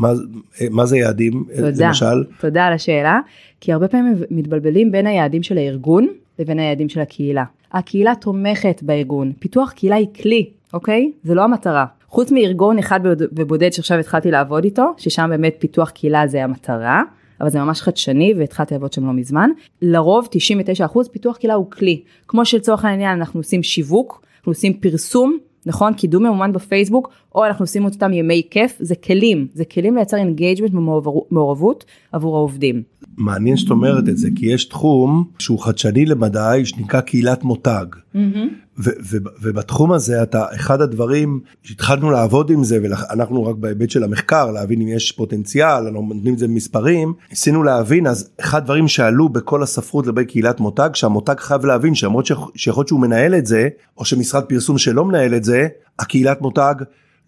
מה, 0.00 0.12
מה 0.70 0.86
זה 0.86 0.96
יעדים? 0.96 1.44
תודה, 1.56 1.86
למשל? 1.86 2.24
תודה 2.40 2.64
על 2.66 2.72
השאלה. 2.72 3.20
כי 3.60 3.72
הרבה 3.72 3.88
פעמים 3.88 4.14
מתבלבלים 4.30 4.92
בין 4.92 5.06
היעדים 5.06 5.42
של 5.42 5.58
הארגון 5.58 6.08
לבין 6.40 6.58
היעדים 6.58 6.88
של 6.88 7.00
הקהילה. 7.00 7.44
הקהילה 7.72 8.12
תומכת 8.20 8.82
בארגון 8.82 9.32
פיתוח 9.38 9.72
קהילה 9.72 9.96
היא 9.96 10.08
כלי 10.22 10.50
אוקיי 10.72 11.12
זה 11.22 11.34
לא 11.34 11.44
המטרה 11.44 11.86
חוץ 12.10 12.32
מארגון 12.32 12.78
אחד 12.78 13.00
ובודד 13.32 13.72
שעכשיו 13.72 13.98
התחלתי 13.98 14.30
לעבוד 14.30 14.64
איתו, 14.64 14.94
ששם 14.96 15.26
באמת 15.30 15.56
פיתוח 15.58 15.90
קהילה 15.90 16.26
זה 16.26 16.44
המטרה, 16.44 17.02
אבל 17.40 17.50
זה 17.50 17.60
ממש 17.60 17.80
חדשני 17.82 18.34
והתחלתי 18.38 18.74
לעבוד 18.74 18.92
שם 18.92 19.06
לא 19.06 19.12
מזמן. 19.12 19.50
לרוב 19.82 20.28
99% 20.86 20.98
פיתוח 21.12 21.36
קהילה 21.36 21.54
הוא 21.54 21.70
כלי, 21.70 22.02
כמו 22.28 22.44
שלצורך 22.44 22.84
העניין 22.84 23.18
אנחנו 23.18 23.40
עושים 23.40 23.62
שיווק, 23.62 24.22
אנחנו 24.38 24.50
עושים 24.50 24.72
פרסום, 24.72 25.38
נכון? 25.66 25.94
קידום 25.94 26.22
ממומן 26.22 26.52
בפייסבוק, 26.52 27.10
או 27.34 27.46
אנחנו 27.46 27.62
עושים 27.62 27.84
אותם 27.84 28.12
ימי 28.12 28.42
כיף, 28.50 28.76
זה 28.80 28.94
כלים, 28.94 29.46
זה 29.54 29.64
כלים 29.64 29.96
לייצר 29.96 30.16
engagement 30.16 30.72
ומעורבות 30.74 31.84
עבור 32.12 32.36
העובדים. 32.36 32.82
מעניין 33.16 33.56
שאת 33.56 33.70
אומרת 33.70 34.08
את 34.08 34.16
זה, 34.16 34.28
כי 34.36 34.46
יש 34.46 34.64
תחום 34.64 35.24
שהוא 35.38 35.58
חדשני 35.58 36.06
למדי, 36.06 36.62
שנקרא 36.64 37.00
קהילת 37.00 37.44
מותג. 37.44 37.86
Mm-hmm. 38.14 38.18
ובתחום 39.42 39.92
הזה 39.92 40.22
אתה 40.22 40.44
אחד 40.54 40.80
הדברים 40.80 41.40
שהתחלנו 41.62 42.10
לעבוד 42.10 42.50
עם 42.50 42.64
זה 42.64 42.78
ואנחנו 42.82 43.44
רק 43.44 43.56
בהיבט 43.56 43.90
של 43.90 44.04
המחקר 44.04 44.50
להבין 44.50 44.80
אם 44.80 44.88
יש 44.88 45.12
פוטנציאל 45.12 45.68
אנחנו 45.68 46.02
נותנים 46.14 46.34
את 46.34 46.38
זה 46.38 46.48
במספרים 46.48 47.12
ניסינו 47.30 47.62
להבין 47.62 48.06
אז 48.06 48.30
אחד 48.40 48.58
הדברים 48.58 48.88
שעלו 48.88 49.28
בכל 49.28 49.62
הספרות 49.62 50.06
לגבי 50.06 50.24
קהילת 50.24 50.60
מותג 50.60 50.90
שהמותג 50.94 51.34
חייב 51.38 51.66
להבין 51.66 51.94
שלמרות 51.94 52.26
שיכול 52.26 52.80
להיות 52.80 52.88
שהוא 52.88 53.00
מנהל 53.00 53.34
את 53.34 53.46
זה 53.46 53.68
או 53.98 54.04
שמשרד 54.04 54.44
פרסום 54.44 54.78
שלא 54.78 55.04
מנהל 55.04 55.34
את 55.34 55.44
זה 55.44 55.68
הקהילת 55.98 56.40
מותג 56.40 56.74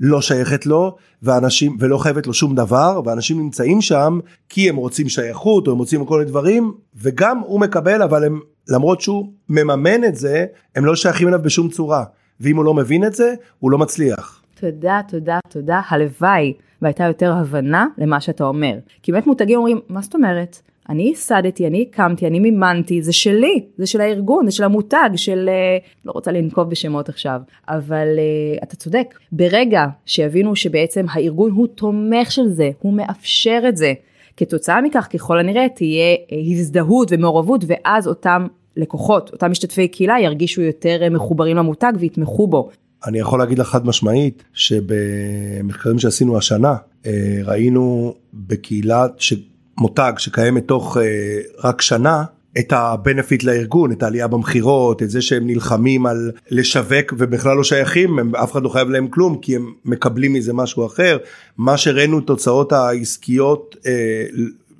לא 0.03 0.21
שייכת 0.21 0.67
לו 0.67 0.97
ואנשים 1.23 1.77
ולא 1.81 1.99
חייבת 1.99 2.27
לו 2.27 2.35
שום 2.35 2.55
דבר 2.55 3.01
ואנשים 3.05 3.41
נמצאים 3.41 3.81
שם 3.81 4.19
כי 4.49 4.69
הם 4.69 4.77
רוצים 4.77 5.09
שייכות 5.09 5.67
או 5.67 5.73
הם 5.73 5.79
רוצים 5.79 6.05
כל 6.05 6.19
מיני 6.19 6.31
דברים 6.31 6.73
וגם 6.97 7.39
הוא 7.39 7.61
מקבל 7.61 8.03
אבל 8.03 8.25
הם 8.25 8.41
למרות 8.69 9.01
שהוא 9.01 9.33
מממן 9.49 10.05
את 10.05 10.17
זה 10.17 10.47
הם 10.77 10.85
לא 10.85 10.97
שייכים 10.97 11.29
אליו 11.29 11.43
בשום 11.43 11.69
צורה. 11.69 12.05
ואם 12.41 12.57
הוא 12.57 12.65
לא 12.65 12.75
מבין 12.75 13.05
את 13.05 13.15
זה 13.15 13.35
הוא 13.59 13.71
לא 13.71 13.79
מצליח. 13.79 14.43
תודה 14.61 15.01
תודה 15.09 15.39
תודה. 15.49 15.81
הלוואי 15.89 16.53
והייתה 16.83 17.05
יותר 17.05 17.33
הבנה 17.33 17.87
למה 17.99 18.21
שאתה 18.21 18.45
אומר. 18.45 18.75
כי 19.03 19.13
באמת 19.13 19.27
מותגים 19.27 19.59
אומרים 19.59 19.81
מה 19.89 20.03
זאת 20.03 20.15
אומרת 20.15 20.61
אני 20.89 21.03
ייסדתי, 21.03 21.67
אני 21.67 21.87
הקמתי, 21.89 22.27
אני 22.27 22.41
מימנתי, 22.41 23.03
זה 23.03 23.13
שלי, 23.13 23.65
זה 23.79 23.87
של 23.87 24.01
הארגון, 24.01 24.47
זה 24.47 24.53
של 24.53 24.65
המותג, 24.65 25.11
של... 25.17 25.49
אה, 25.49 25.79
לא 26.05 26.13
רוצה 26.13 26.33
לנקוב 26.33 26.71
בשמות 26.71 27.09
עכשיו, 27.09 27.41
אבל 27.69 28.07
uh, 28.17 28.63
אתה 28.63 28.77
צודק. 28.77 29.15
ברגע 29.33 29.85
שיבינו 30.07 30.57
שבעצם 30.57 31.07
הארגון 31.11 31.51
הוא 31.51 31.67
תומך 31.67 32.33
של 32.33 32.49
זה, 32.49 32.71
הוא 32.81 32.95
מאפשר 32.95 33.63
את 33.69 33.77
זה, 33.77 33.93
כתוצאה 34.37 34.81
מכך 34.81 35.09
ככל 35.13 35.39
הנראה 35.39 35.67
תהיה 35.69 36.15
uh, 36.15 36.35
הזדהות 36.51 37.09
ומעורבות, 37.11 37.65
ואז 37.67 38.09
אותם 38.09 38.47
לקוחות, 38.77 39.31
אותם 39.33 39.51
משתתפי 39.51 39.89
קהילה 39.89 40.21
ירגישו 40.21 40.63
יותר 40.63 41.09
מחוברים 41.11 41.57
למותג 41.57 41.93
ויתמכו 41.99 42.47
בו. 42.47 42.71
אני 43.07 43.19
יכול 43.19 43.39
להגיד 43.39 43.59
לך 43.59 43.69
חד 43.69 43.87
משמעית 43.87 44.43
שבמחקרים 44.53 45.99
שעשינו 45.99 46.39
השנה 46.39 46.75
ראינו 47.45 48.15
בקהילה. 48.35 49.07
מותג 49.79 50.13
שקיימת 50.19 50.69
תוך 50.69 50.97
אה, 50.97 51.41
רק 51.65 51.81
שנה 51.81 52.25
את 52.59 52.73
הבנפיט 52.73 53.45
לארגון 53.45 53.93
את 53.93 54.03
העלייה 54.03 54.27
במכירות 54.29 55.03
את 55.03 55.11
זה 55.11 55.23
שהם 55.23 55.47
נלחמים 55.47 56.07
על 56.07 56.31
לשווק 56.51 57.15
ובכלל 57.19 57.57
לא 57.57 57.65
שייכים 57.65 58.19
הם, 58.19 58.37
אף 58.37 58.53
אחד 58.53 58.63
לא 58.63 58.69
חייב 58.69 58.89
להם 58.91 59.09
כלום 59.09 59.39
כי 59.43 59.57
הם 59.57 59.73
מקבלים 59.85 60.33
מזה 60.33 60.53
משהו 60.53 60.87
אחר. 60.87 61.19
מה 61.59 61.77
שראינו 61.77 62.21
תוצאות 62.21 62.73
העסקיות 62.73 63.77
אה, 63.87 64.25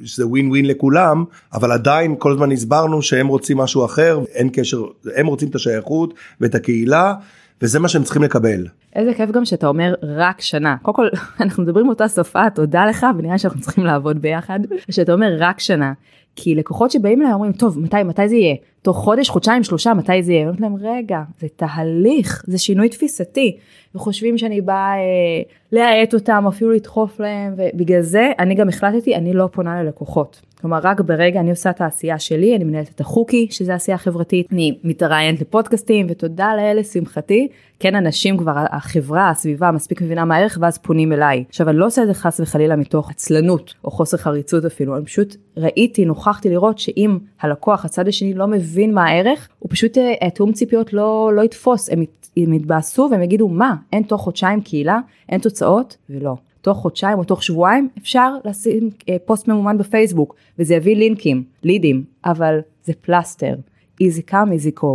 שזה 0.05 0.27
ווין 0.27 0.49
ווין 0.49 0.67
לכולם 0.67 1.25
אבל 1.53 1.73
עדיין 1.73 2.15
כל 2.19 2.33
הזמן 2.33 2.53
הסברנו 2.53 3.03
שהם 3.03 3.27
רוצים 3.27 3.59
משהו 3.59 3.85
אחר 3.85 4.21
אין 4.35 4.51
קשר 4.53 4.83
הם 5.15 5.27
רוצים 5.27 5.49
את 5.49 5.55
השייכות 5.55 6.15
ואת 6.41 6.55
הקהילה 6.55 7.15
וזה 7.63 7.79
מה 7.79 7.89
שהם 7.89 8.03
צריכים 8.03 8.23
לקבל. 8.23 8.67
איזה 8.97 9.15
כיף 9.15 9.31
גם 9.31 9.45
שאתה 9.45 9.67
אומר 9.67 9.95
רק 10.03 10.41
שנה. 10.41 10.77
קודם 10.83 10.95
כל 10.95 11.09
אנחנו 11.41 11.63
מדברים 11.63 11.89
אותה 11.89 12.09
שפה, 12.09 12.51
תודה 12.51 12.87
לך 12.87 13.07
ונראה 13.19 13.39
שאנחנו 13.39 13.61
צריכים 13.61 13.85
לעבוד 13.85 14.23
ביחד. 14.23 14.61
שאתה 14.91 15.13
אומר 15.13 15.37
רק 15.39 15.61
שנה. 15.61 15.93
כי 16.37 16.55
לקוחות 16.55 16.91
שבאים 16.91 17.23
אליי 17.23 17.33
אומרים 17.33 17.53
טוב 17.53 17.79
מתי 17.79 18.03
מתי 18.03 18.29
זה 18.29 18.35
יהיה 18.35 18.57
תוך 18.83 18.97
חודש 18.97 19.29
חודשיים 19.29 19.65
שלושה 19.65 19.95
מתי 19.95 20.23
זה 20.23 20.33
יהיה. 20.33 20.43
אומרת 20.43 20.61
להם 20.61 20.77
רגע 20.81 21.23
זה 21.41 21.47
תהליך 21.57 22.45
זה 22.47 22.59
שינוי 22.59 22.89
תפיסתי 22.89 23.57
וחושבים 23.95 24.39
שאני 24.39 24.61
באה 24.61 24.95
אה, 24.95 25.43
להאט 25.73 26.15
אותם 26.15 26.45
אפילו 26.49 26.71
לדחוף 26.71 27.21
להם 27.21 27.55
ובגלל 27.57 28.01
זה 28.01 28.33
אני 28.39 28.55
גם 28.55 28.69
החלטתי 28.69 29.15
אני 29.15 29.33
לא 29.33 29.49
פונה 29.53 29.83
ללקוחות. 29.83 30.41
כלומר 30.63 30.79
רק 30.83 31.01
ברגע 31.01 31.41
אני 31.41 31.51
עושה 31.51 31.71
את 31.71 31.81
העשייה 31.81 32.19
שלי 32.19 32.57
אני 32.57 32.65
מנהלת 32.65 32.91
את 32.95 33.01
החוקי 33.01 33.47
שזה 33.51 33.75
עשייה 33.75 33.99
חברתית. 33.99 34.47
אני 34.53 34.79
מתראיינת 34.85 35.41
לפודקאסטים 35.41 36.07
ותודה 36.11 36.57
לאל 36.57 36.79
לשמחתי 36.79 37.49
כן 37.79 37.95
אנשים 37.95 38.37
כבר 38.37 38.53
החברה 38.71 39.31
הסביבה 39.31 39.71
מספיק 39.71 40.03
מבינה 40.03 40.25
מה 40.25 40.37
הערך 40.37 40.59
ואז 40.61 40.79
פונים 40.79 41.13
אליי. 41.13 41.45
עכשיו 41.49 41.69
אני 41.69 41.77
לא 41.77 41.87
עושה 41.87 42.03
את 42.03 42.07
זה 42.07 42.15
חס 42.15 42.41
וחלילה 42.41 42.77
מתוך 42.77 43.11
עצלנות 43.11 43.75
או 43.85 43.91
חוסר 43.91 44.17
חריצות 44.17 44.65
אפילו 44.65 44.97
אני 44.97 45.05
פשוט 45.05 45.37
ראיתי 45.57 46.05
נוכחתי 46.05 46.51
לראות 46.51 46.79
שאם 46.79 47.19
הלקוח 47.41 47.85
הצד 47.85 48.09
השני 48.09 48.35
לא 48.35 48.47
מבין 48.47 48.95
מה 48.95 49.05
הערך 49.05 49.49
הוא 49.59 49.71
פשוט 49.71 49.99
אה, 49.99 50.31
תאום 50.31 50.53
ציפיות 50.53 50.93
לא 50.93 51.31
לא 51.35 51.43
יתפוס. 51.43 51.91
הם, 51.91 52.05
הם 52.37 52.53
יתבאסו 52.53 53.09
והם 53.11 53.23
יגידו 53.23 53.49
מה? 53.49 53.75
אין 53.93 54.03
תוך 54.03 54.21
חודשיים 54.21 54.61
קהילה? 54.61 54.99
אין 55.29 55.41
תוצאות? 55.41 55.97
ולא 56.11 56.37
תוך 56.63 56.79
חודשיים 56.79 57.19
או 57.19 57.25
תוך 57.25 57.43
שבועיים 57.43 57.89
אפשר 57.99 58.35
לשים 58.45 58.91
אה, 59.09 59.17
פוסט 59.25 59.49
ממומן 59.49 59.79
בפייסבוק 59.79 60.35
וזה 60.59 60.75
יביא 60.75 60.97
לינקים, 60.97 61.45
לידים, 61.63 62.05
אבל 62.25 62.59
זה 62.85 62.93
פלסטר, 63.01 63.55
easy 64.03 64.31
come 64.31 64.33
easy 64.33 64.81
go. 64.81 64.87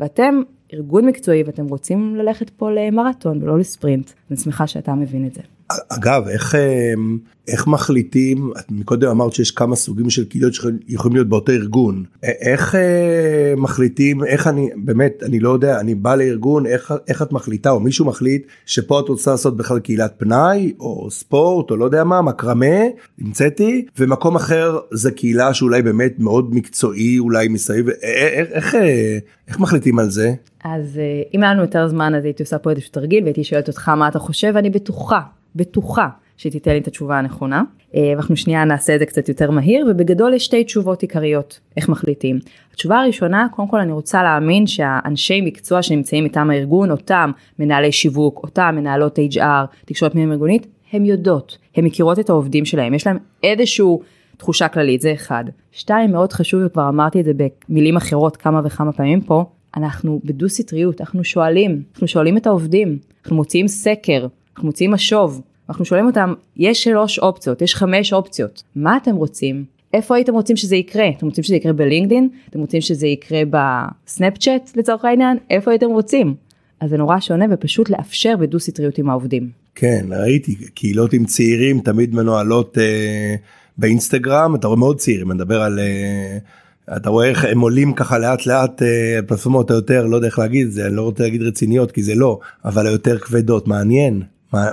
ואתם 0.00 0.42
ארגון 0.74 1.06
מקצועי 1.06 1.42
ואתם 1.42 1.66
רוצים 1.66 2.16
ללכת 2.16 2.50
פה 2.50 2.70
למרתון 2.70 3.42
ולא 3.42 3.58
לספרינט, 3.58 4.10
אני 4.30 4.36
שמחה 4.36 4.66
שאתה 4.66 4.94
מבין 4.94 5.26
את 5.26 5.34
זה. 5.34 5.40
אגב 5.88 6.28
איך 6.28 6.54
אמ, 6.54 7.18
איך 7.48 7.66
מחליטים 7.66 8.52
את 8.58 8.70
מקודם 8.70 9.08
אמרת 9.08 9.32
שיש 9.32 9.50
כמה 9.50 9.76
סוגים 9.76 10.10
של 10.10 10.24
קהילות 10.24 10.54
שיכולים 10.54 11.16
להיות 11.16 11.28
באותו 11.28 11.52
ארגון 11.52 12.04
איך 12.22 12.74
אה, 12.74 13.54
מחליטים 13.56 14.24
איך 14.24 14.46
אני 14.46 14.70
באמת 14.76 15.22
אני 15.22 15.40
לא 15.40 15.50
יודע 15.50 15.80
אני 15.80 15.94
בא 15.94 16.14
לארגון 16.14 16.66
איך 16.66 16.94
איך 17.08 17.22
את 17.22 17.32
מחליטה 17.32 17.70
או 17.70 17.80
מישהו 17.80 18.04
מחליט 18.04 18.46
שפה 18.66 19.00
את 19.00 19.08
רוצה 19.08 19.30
לעשות 19.30 19.56
בכלל 19.56 19.78
קהילת 19.78 20.14
פנאי 20.18 20.72
או 20.80 21.10
ספורט 21.10 21.70
או 21.70 21.76
לא 21.76 21.84
יודע 21.84 22.04
מה 22.04 22.22
מקרמה 22.22 22.76
נמצאתי 23.18 23.86
ומקום 23.98 24.36
אחר 24.36 24.78
זה 24.92 25.10
קהילה 25.10 25.54
שאולי 25.54 25.82
באמת 25.82 26.14
מאוד 26.18 26.54
מקצועי 26.54 27.18
אולי 27.18 27.48
מסביב 27.48 27.88
איך 27.88 28.52
איך, 28.52 28.74
איך 29.48 29.60
מחליטים 29.60 29.98
על 29.98 30.10
זה. 30.10 30.34
אז 30.64 30.98
אה, 30.98 31.22
אם 31.34 31.42
היה 31.42 31.52
לנו 31.52 31.62
יותר 31.62 31.88
זמן 31.88 32.14
אז 32.14 32.24
הייתי 32.24 32.42
עושה 32.42 32.58
פה 32.58 32.70
איזשהו 32.70 32.92
תרגיל 32.92 33.22
והייתי 33.22 33.44
שואלת 33.44 33.68
אותך 33.68 33.88
מה 33.88 34.08
אתה 34.08 34.18
חושב 34.18 34.52
אני 34.56 34.70
בטוחה 34.70 35.20
בטוחה 35.56 36.08
שתיתן 36.36 36.70
לי 36.70 36.78
את 36.78 36.88
התשובה 36.88 37.18
הנכונה. 37.18 37.62
אה, 37.94 38.10
ואנחנו 38.10 38.36
שנייה 38.36 38.64
נעשה 38.64 38.94
את 38.94 38.98
זה 38.98 39.06
קצת 39.06 39.28
יותר 39.28 39.50
מהיר 39.50 39.86
ובגדול 39.90 40.34
יש 40.34 40.44
שתי 40.44 40.64
תשובות 40.64 41.02
עיקריות 41.02 41.60
איך 41.76 41.88
מחליטים. 41.88 42.38
התשובה 42.72 43.00
הראשונה 43.00 43.46
קודם 43.50 43.68
כל 43.68 43.80
אני 43.80 43.92
רוצה 43.92 44.22
להאמין 44.22 44.66
שהאנשי 44.66 45.40
מקצוע 45.40 45.82
שנמצאים 45.82 46.24
מטעם 46.24 46.50
הארגון 46.50 46.90
אותם 46.90 47.30
מנהלי 47.58 47.92
שיווק 47.92 48.40
אותם 48.42 48.74
מנהלות 48.76 49.18
HR 49.18 49.66
תקשורת 49.84 50.12
פנים 50.12 50.32
ארגונית 50.32 50.66
הם 50.92 51.04
יודעות 51.04 51.58
הם 51.76 51.84
מכירות 51.84 52.18
את 52.18 52.30
העובדים 52.30 52.64
שלהם 52.64 52.94
יש 52.94 53.06
להם 53.06 53.18
איזשהו 53.42 54.02
תחושה 54.36 54.68
כללית 54.68 55.00
זה 55.00 55.12
אחד. 55.12 55.44
שתיים 55.72 56.12
מאוד 56.12 56.32
חשוב 56.32 56.60
וכבר 56.66 56.88
אמרתי 56.88 57.20
את 57.20 57.24
זה 57.24 57.32
במילים 57.68 57.96
אחרות 57.96 58.36
כמה 58.36 58.60
וכמה 58.64 58.92
פעמים 58.92 59.20
פה 59.20 59.44
אנחנו 59.76 60.20
בדו 60.24 60.48
סטריות 60.48 61.00
אנחנו 61.00 61.24
שואלים 61.24 61.82
אנחנו 61.94 62.08
שואלים 62.08 62.36
את 62.36 62.46
העובדים 62.46 62.98
אנחנו 63.22 63.36
מוציאים 63.36 63.68
סקר 63.68 64.26
אנחנו 64.54 64.66
מוציאים 64.66 64.90
משוב, 64.90 65.42
אנחנו 65.68 65.84
שואלים 65.84 66.06
אותם, 66.06 66.34
יש 66.56 66.84
שלוש 66.84 67.18
אופציות, 67.18 67.62
יש 67.62 67.74
חמש 67.74 68.12
אופציות, 68.12 68.62
מה 68.76 68.96
אתם 68.96 69.16
רוצים? 69.16 69.64
איפה 69.94 70.16
הייתם 70.16 70.32
רוצים 70.32 70.56
שזה 70.56 70.76
יקרה? 70.76 71.08
אתם 71.18 71.26
רוצים 71.26 71.44
שזה 71.44 71.56
יקרה 71.56 71.72
בלינקדין? 71.72 72.28
אתם 72.50 72.60
רוצים 72.60 72.80
שזה 72.80 73.06
יקרה 73.06 73.42
בסנאפצ'אט 73.50 74.70
לצורך 74.76 75.04
העניין? 75.04 75.36
איפה 75.50 75.70
הייתם 75.70 75.86
רוצים? 75.86 76.34
אז 76.80 76.90
זה 76.90 76.96
נורא 76.96 77.20
שונה 77.20 77.44
ופשוט 77.50 77.90
לאפשר 77.90 78.36
בדו 78.36 78.60
סטריות 78.60 78.98
עם 78.98 79.10
העובדים. 79.10 79.50
כן, 79.74 80.06
ראיתי, 80.10 80.54
קהילות 80.74 81.12
עם 81.12 81.24
צעירים 81.24 81.80
תמיד 81.80 82.14
מנוהלות 82.14 82.78
אה, 82.78 83.34
באינסטגרם, 83.78 84.54
אתה 84.54 84.66
רואה 84.66 84.78
מאוד 84.78 84.98
צעירים, 84.98 85.30
אני 85.30 85.36
מדבר 85.36 85.62
על... 85.62 85.78
אה, 85.78 86.38
אתה 86.96 87.10
רואה 87.10 87.28
איך 87.28 87.44
הם 87.44 87.60
עולים 87.60 87.92
ככה 87.92 88.18
לאט 88.18 88.46
לאט 88.46 88.82
אה, 88.82 89.20
פלטפורמות 89.26 89.70
היותר 89.70 90.06
לא 90.06 90.16
יודע 90.16 90.28
איך 90.28 90.38
להגיד 90.38 90.70
זה 90.70 90.86
אני 90.86 90.96
לא 90.96 91.02
רוצה 91.02 91.22
להגיד 91.22 91.42
רציניות 91.42 91.92
כי 91.92 92.02
זה 92.02 92.14
לא 92.14 92.38
אבל 92.64 92.86
היותר 92.86 93.18
כבדות 93.18 93.68
מעניין 93.68 94.22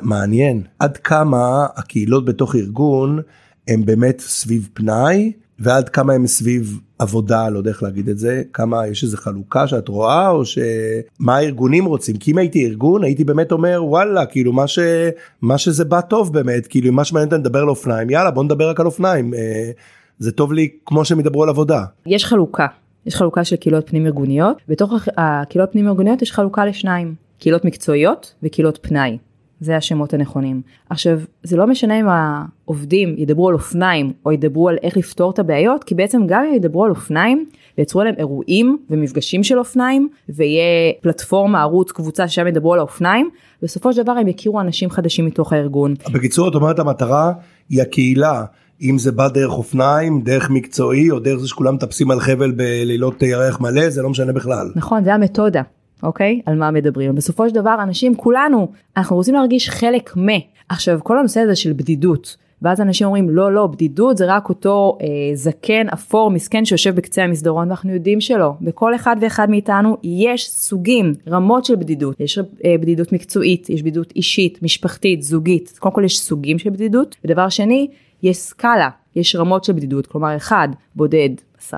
מעניין 0.01 0.61
עד 0.79 0.97
כמה 0.97 1.67
הקהילות 1.75 2.25
בתוך 2.25 2.55
ארגון 2.55 3.19
הם 3.67 3.85
באמת 3.85 4.19
סביב 4.19 4.69
פנאי 4.73 5.31
ועד 5.59 5.89
כמה 5.89 6.13
הם 6.13 6.27
סביב 6.27 6.79
עבודה 6.99 7.49
לא 7.49 7.57
יודע 7.57 7.71
איך 7.71 7.83
להגיד 7.83 8.09
את 8.09 8.17
זה 8.17 8.43
כמה 8.53 8.87
יש 8.87 9.03
איזה 9.03 9.17
חלוקה 9.17 9.67
שאת 9.67 9.87
רואה 9.87 10.29
או 10.29 10.45
שמה 10.45 11.35
הארגונים 11.35 11.85
רוצים. 11.85 12.17
כי 12.17 12.31
אם 12.31 12.37
הייתי 12.37 12.65
ארגון 12.65 13.03
הייתי 13.03 13.23
באמת 13.23 13.51
אומר 13.51 13.81
וואלה 13.83 14.25
כאילו 14.25 14.53
מה 14.53 14.65
שמה 14.67 15.57
שזה 15.57 15.85
בא 15.85 16.01
טוב 16.01 16.33
באמת. 16.33 16.67
כאילו 16.67 16.91
מה 16.91 17.03
שמעניין 17.03 17.27
אותנו 17.27 17.39
לדבר 17.39 17.59
על 17.59 17.69
אופניים 17.69 18.09
יאללה 18.09 18.31
בוא 18.31 18.43
נדבר 18.43 18.69
רק 18.69 18.79
על 18.79 18.85
אופניים. 18.85 19.33
אה, 19.33 19.71
זה 20.19 20.31
טוב 20.31 20.53
לי 20.53 20.69
כמו 20.85 21.05
שהם 21.05 21.19
ידברו 21.19 21.43
על 21.43 21.49
עבודה. 21.49 21.83
יש 22.05 22.25
חלוקה. 22.25 22.67
יש 23.05 23.15
חלוקה 23.15 23.43
של 23.43 23.55
קהילות 23.55 23.89
פנים 23.89 24.05
ארגוניות. 24.05 24.57
בתוך 24.67 24.93
הקהילות 25.17 25.71
פנים 25.71 25.87
ארגוניות 25.87 26.21
יש 26.21 26.31
חלוקה 26.31 26.65
לשניים. 26.65 27.15
קהילות 27.39 27.65
מקצועיות 27.65 28.33
וקהילות 28.43 28.79
פנאי. 28.81 29.17
זה 29.61 29.77
השמות 29.77 30.13
הנכונים. 30.13 30.61
עכשיו, 30.89 31.19
זה 31.43 31.57
לא 31.57 31.67
משנה 31.67 31.99
אם 31.99 32.05
העובדים 32.07 33.15
ידברו 33.17 33.47
על 33.49 33.53
אופניים 33.53 34.13
או 34.25 34.31
ידברו 34.31 34.69
על 34.69 34.77
איך 34.83 34.97
לפתור 34.97 35.31
את 35.31 35.39
הבעיות, 35.39 35.83
כי 35.83 35.95
בעצם 35.95 36.21
גם 36.27 36.43
אם 36.49 36.53
ידברו 36.53 36.85
על 36.85 36.89
אופניים, 36.89 37.45
ויצרו 37.77 38.01
עליהם 38.01 38.15
אירועים 38.17 38.77
ומפגשים 38.89 39.43
של 39.43 39.59
אופניים, 39.59 40.09
ויהיה 40.29 40.93
פלטפורמה, 41.01 41.61
ערוץ, 41.61 41.91
קבוצה 41.91 42.27
ששם 42.27 42.47
ידברו 42.47 42.73
על 42.73 42.79
האופניים, 42.79 43.29
בסופו 43.61 43.93
של 43.93 44.03
דבר 44.03 44.11
הם 44.11 44.27
יכירו 44.27 44.61
אנשים 44.61 44.89
חדשים 44.89 45.25
מתוך 45.25 45.53
הארגון. 45.53 45.93
בקיצור, 46.13 46.47
את 46.49 46.55
אומרת 46.55 46.79
המטרה 46.79 47.31
היא 47.69 47.81
הקהילה. 47.81 48.43
אם 48.81 48.97
זה 48.97 49.11
בא 49.11 49.27
דרך 49.27 49.51
אופניים, 49.51 50.21
דרך 50.21 50.49
מקצועי, 50.49 51.11
או 51.11 51.19
דרך 51.19 51.39
זה 51.39 51.47
שכולם 51.47 51.75
מטפסים 51.75 52.11
על 52.11 52.19
חבל 52.19 52.51
בלילות 52.51 53.23
ירח 53.23 53.61
מלא, 53.61 53.89
זה 53.89 54.01
לא 54.01 54.09
משנה 54.09 54.33
בכלל. 54.33 54.71
נכון, 54.75 55.03
זה 55.03 55.13
המתודה. 55.13 55.61
אוקיי? 56.03 56.41
על 56.45 56.55
מה 56.55 56.71
מדברים. 56.71 57.15
בסופו 57.15 57.49
של 57.49 57.55
דבר 57.55 57.75
אנשים 57.83 58.15
כולנו 58.15 58.67
אנחנו 58.97 59.15
רוצים 59.15 59.33
להרגיש 59.33 59.69
חלק 59.69 60.17
מ. 60.17 60.27
עכשיו 60.69 60.99
כל 61.03 61.19
הנושא 61.19 61.39
הזה 61.39 61.55
של 61.55 61.73
בדידות. 61.73 62.37
ואז 62.61 62.81
אנשים 62.81 63.07
אומרים 63.07 63.29
לא 63.29 63.53
לא 63.53 63.67
בדידות 63.67 64.17
זה 64.17 64.25
רק 64.35 64.49
אותו 64.49 64.97
אה, 65.01 65.07
זקן 65.33 65.89
אפור 65.89 66.31
מסכן 66.31 66.65
שיושב 66.65 66.95
בקצה 66.95 67.23
המסדרון 67.23 67.67
ואנחנו 67.67 67.93
יודעים 67.93 68.21
שלא 68.21 68.53
בכל 68.61 68.95
אחד 68.95 69.15
ואחד 69.21 69.49
מאיתנו 69.49 69.97
יש 70.03 70.49
סוגים 70.49 71.13
רמות 71.29 71.65
של 71.65 71.75
בדידות 71.75 72.19
יש 72.19 72.39
אה, 72.65 72.75
בדידות 72.81 73.13
מקצועית 73.13 73.69
יש 73.69 73.81
בדידות 73.81 74.13
אישית 74.15 74.63
משפחתית 74.63 75.21
זוגית 75.21 75.77
קודם 75.79 75.95
כל 75.95 76.03
יש 76.05 76.19
סוגים 76.19 76.59
של 76.59 76.69
בדידות 76.69 77.15
ודבר 77.25 77.49
שני 77.49 77.87
יש 78.23 78.37
סקאלה 78.37 78.89
יש 79.15 79.35
רמות 79.35 79.63
של 79.63 79.73
בדידות 79.73 80.07
כלומר 80.07 80.35
אחד 80.37 80.67
בודד 80.95 81.29
10% 81.69 81.73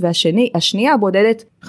והשני, 0.00 0.50
השנייה 0.54 0.96
בודדת 0.96 1.44
50%. 1.64 1.68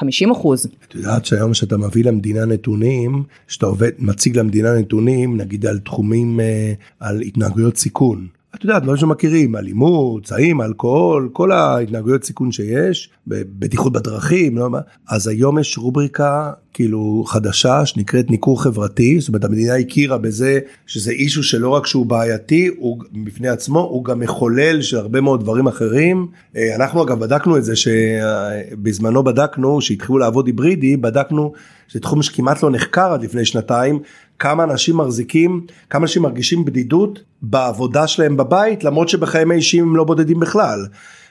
את 0.87 0.95
יודעת 0.95 1.25
שהיום 1.25 1.51
כשאתה 1.51 1.77
מביא 1.77 2.05
למדינה 2.05 2.45
נתונים, 2.45 3.23
כשאתה 3.47 3.65
עובד, 3.65 3.91
מציג 3.99 4.37
למדינה 4.37 4.73
נתונים, 4.73 5.37
נגיד 5.37 5.65
על 5.65 5.79
תחומים, 5.79 6.39
אה, 6.39 6.73
על 6.99 7.21
התנהגויות 7.21 7.77
סיכון. 7.77 8.27
את 8.55 8.63
יודעת, 8.63 8.83
דברים 8.83 8.97
שמכירים, 8.97 9.55
אלימות, 9.55 10.25
צעים, 10.25 10.61
אלכוהול, 10.61 11.29
כל 11.33 11.51
ההתנהגויות 11.51 12.23
סיכון 12.23 12.51
שיש, 12.51 13.09
בטיחות 13.27 13.93
בדרכים, 13.93 14.57
לא 14.57 14.69
מה, 14.69 14.79
אז 15.09 15.27
היום 15.27 15.59
יש 15.59 15.77
רובריקה 15.77 16.51
כאילו 16.73 17.23
חדשה 17.27 17.85
שנקראת 17.85 18.31
ניכור 18.31 18.63
חברתי, 18.63 19.19
זאת 19.19 19.27
אומרת 19.27 19.43
המדינה 19.43 19.75
הכירה 19.75 20.17
בזה 20.17 20.59
שזה 20.87 21.11
אישו 21.11 21.43
שלא 21.43 21.69
רק 21.69 21.85
שהוא 21.85 22.05
בעייתי, 22.05 22.69
הוא 22.77 22.97
בפני 23.23 23.47
עצמו, 23.47 23.79
הוא 23.79 24.03
גם 24.05 24.19
מחולל 24.19 24.81
של 24.81 24.97
הרבה 24.97 25.21
מאוד 25.21 25.39
דברים 25.39 25.67
אחרים. 25.67 26.27
אה, 26.55 26.75
אנחנו 26.75 27.03
אגב 27.03 27.19
בדקנו 27.19 27.57
את 27.57 27.63
זה 27.63 27.73
שבזמנו 27.75 29.23
בדקנו, 29.23 29.81
שהתחילו 29.81 30.17
לעבוד 30.17 30.47
היברידי, 30.47 30.97
בדקנו, 30.97 31.53
זה 31.91 31.99
תחום 31.99 32.23
שכמעט 32.23 32.63
לא 32.63 32.71
נחקר 32.71 33.13
עד 33.13 33.23
לפני 33.23 33.45
שנתיים, 33.45 33.99
כמה 34.41 34.63
אנשים 34.63 34.97
מחזיקים, 34.97 35.65
כמה 35.89 36.01
אנשים 36.01 36.21
מרגישים 36.21 36.65
בדידות 36.65 37.19
בעבודה 37.41 38.07
שלהם 38.07 38.37
בבית, 38.37 38.83
למרות 38.83 39.09
שבחיים 39.09 39.51
האישיים 39.51 39.83
הם 39.83 39.95
לא 39.95 40.03
בודדים 40.03 40.39
בכלל. 40.39 40.85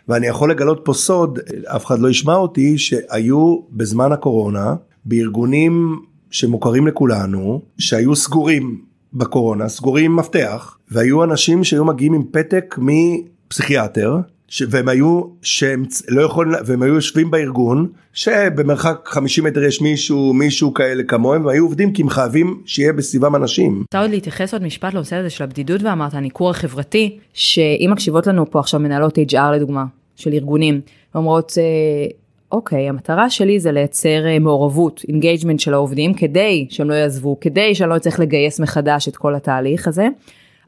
ואני 0.08 0.26
יכול 0.26 0.50
לגלות 0.50 0.80
פה 0.84 0.92
סוד, 0.92 1.38
אף 1.76 1.86
אחד 1.86 1.98
לא 1.98 2.08
ישמע 2.08 2.34
אותי, 2.34 2.78
שהיו 2.78 3.58
בזמן 3.72 4.12
הקורונה, 4.12 4.74
בארגונים 5.04 6.00
שמוכרים 6.30 6.86
לכולנו, 6.86 7.60
שהיו 7.78 8.16
סגורים 8.16 8.80
בקורונה, 9.12 9.68
סגורים 9.68 10.16
מפתח, 10.16 10.78
והיו 10.90 11.24
אנשים 11.24 11.64
שהיו 11.64 11.84
מגיעים 11.84 12.14
עם 12.14 12.22
פתק 12.30 12.78
מפסיכיאטר, 12.78 14.16
ש... 14.50 14.62
והם 14.70 14.88
היו 14.88 15.22
שהם 15.42 15.84
לא 16.08 16.22
יכולים 16.22 16.52
והם 16.66 16.82
היו 16.82 16.94
יושבים 16.94 17.30
בארגון 17.30 17.88
שבמרחק 18.12 19.00
50 19.04 19.44
מטר 19.44 19.62
יש 19.62 19.80
מישהו 19.80 20.32
מישהו 20.32 20.74
כאלה 20.74 21.02
כמוהם 21.02 21.44
והיו 21.44 21.64
עובדים 21.64 21.92
כי 21.92 22.02
הם 22.02 22.08
חייבים 22.08 22.62
שיהיה 22.66 22.92
בסביבם 22.92 23.36
אנשים. 23.36 23.84
אפשר 23.88 24.00
עוד 24.00 24.10
להתייחס 24.10 24.52
עוד 24.52 24.62
משפט 24.62 24.94
לנושא 24.94 25.16
הזה 25.16 25.30
של 25.30 25.44
הבדידות 25.44 25.82
ואמרת 25.82 26.14
הניכור 26.14 26.50
החברתי 26.50 27.18
שאם 27.32 27.90
מקשיבות 27.92 28.26
לנו 28.26 28.50
פה 28.50 28.60
עכשיו 28.60 28.80
מנהלות 28.80 29.18
HR 29.18 29.54
לדוגמה 29.54 29.84
של 30.16 30.32
ארגונים 30.32 30.80
אומרות 31.14 31.52
אה, 31.58 32.10
אוקיי 32.52 32.88
המטרה 32.88 33.30
שלי 33.30 33.60
זה 33.60 33.72
לייצר 33.72 34.26
אה, 34.26 34.38
מעורבות 34.38 35.02
engagement 35.08 35.60
של 35.60 35.74
העובדים 35.74 36.14
כדי 36.14 36.66
שהם 36.70 36.90
לא 36.90 36.94
יעזבו 36.94 37.40
כדי 37.40 37.74
שאני 37.74 37.90
לא 37.90 37.96
אצטרך 37.96 38.20
לגייס 38.20 38.60
מחדש 38.60 39.08
את 39.08 39.16
כל 39.16 39.34
התהליך 39.34 39.88
הזה. 39.88 40.08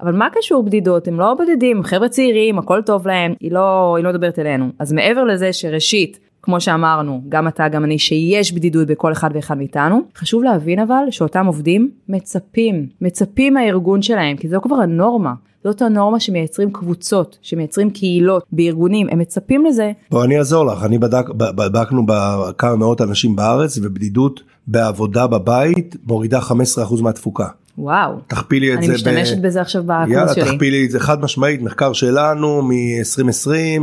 אבל 0.02 0.12
מה 0.12 0.28
קשור 0.38 0.62
בדידות 0.62 1.08
הם 1.08 1.20
לא 1.20 1.34
בודדים 1.34 1.82
חבר'ה 1.82 2.08
צעירים 2.08 2.58
הכל 2.58 2.82
טוב 2.82 3.06
להם 3.06 3.34
היא 3.40 3.52
לא 3.52 3.96
היא 3.96 4.04
לא 4.04 4.10
מדברת 4.10 4.38
אלינו 4.38 4.68
אז 4.78 4.92
מעבר 4.92 5.24
לזה 5.24 5.52
שראשית 5.52 6.18
כמו 6.42 6.60
שאמרנו 6.60 7.22
גם 7.28 7.48
אתה 7.48 7.68
גם 7.68 7.84
אני 7.84 7.98
שיש 7.98 8.52
בדידות 8.52 8.86
בכל 8.86 9.12
אחד 9.12 9.30
ואחד 9.34 9.58
מאיתנו 9.58 10.00
חשוב 10.16 10.42
להבין 10.42 10.78
אבל 10.78 11.04
שאותם 11.10 11.46
עובדים 11.46 11.90
מצפים 12.08 12.86
מצפים 13.00 13.54
מהארגון 13.54 14.02
שלהם 14.02 14.36
כי 14.36 14.48
זו 14.48 14.60
כבר 14.62 14.76
הנורמה 14.76 15.32
זאת 15.64 15.82
הנורמה 15.82 16.20
שמייצרים 16.20 16.72
קבוצות 16.72 17.38
שמייצרים 17.42 17.90
קהילות 17.90 18.44
בארגונים 18.52 19.08
הם 19.10 19.18
מצפים 19.18 19.66
לזה. 19.66 19.92
בוא 20.10 20.24
אני 20.24 20.38
אעזור 20.38 20.66
לך 20.66 20.84
אני 20.84 20.98
בדק 20.98 21.28
בדקנו 21.28 22.06
בכמה 22.06 22.76
מאות 22.76 23.00
אנשים 23.00 23.36
בארץ 23.36 23.78
ובדידות 23.82 24.42
בעבודה 24.66 25.26
בבית 25.26 25.96
מורידה 26.06 26.40
15% 26.40 27.02
מהתפוקה. 27.02 27.46
וואו. 27.78 28.12
תכפילי 28.26 28.72
את 28.72 28.78
אני 28.78 28.86
זה. 28.86 28.92
אני 28.92 28.96
משתמשת 28.96 29.38
ב... 29.38 29.46
בזה 29.46 29.60
עכשיו 29.60 29.82
בקורס 29.82 30.06
שלי. 30.08 30.14
יאללה 30.14 30.52
תכפילי 30.52 30.84
את 30.86 30.90
זה 30.90 31.00
חד 31.00 31.20
משמעית 31.20 31.62
מחקר 31.62 31.92
שלנו 31.92 32.62
מ-2020 32.62 33.82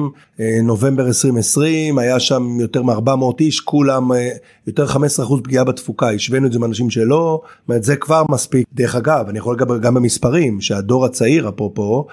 נובמבר 0.64 1.08
2020 1.08 1.98
היה 1.98 2.20
שם 2.20 2.60
יותר 2.60 2.84
מ-400 2.84 3.36
איש 3.40 3.60
כולם 3.60 4.12
אה, 4.12 4.30
יותר 4.68 4.86
15% 4.86 4.98
פגיעה 5.44 5.64
בתפוקה 5.64 6.12
השווינו 6.12 6.48
את 6.48 6.52
זה 6.52 6.58
עם 6.58 6.64
אנשים 6.64 6.90
שלא. 6.90 7.42
אומרת, 7.70 7.84
זה 7.84 7.96
כבר 7.96 8.24
מספיק 8.30 8.68
דרך 8.74 8.96
אגב 8.96 9.26
אני 9.30 9.38
יכול 9.38 9.56
לדבר 9.56 9.78
גם 9.78 9.94
במספרים 9.94 10.62
שהדור 10.62 11.06
הצעיר 11.06 11.50
אפרופו. 11.50 12.08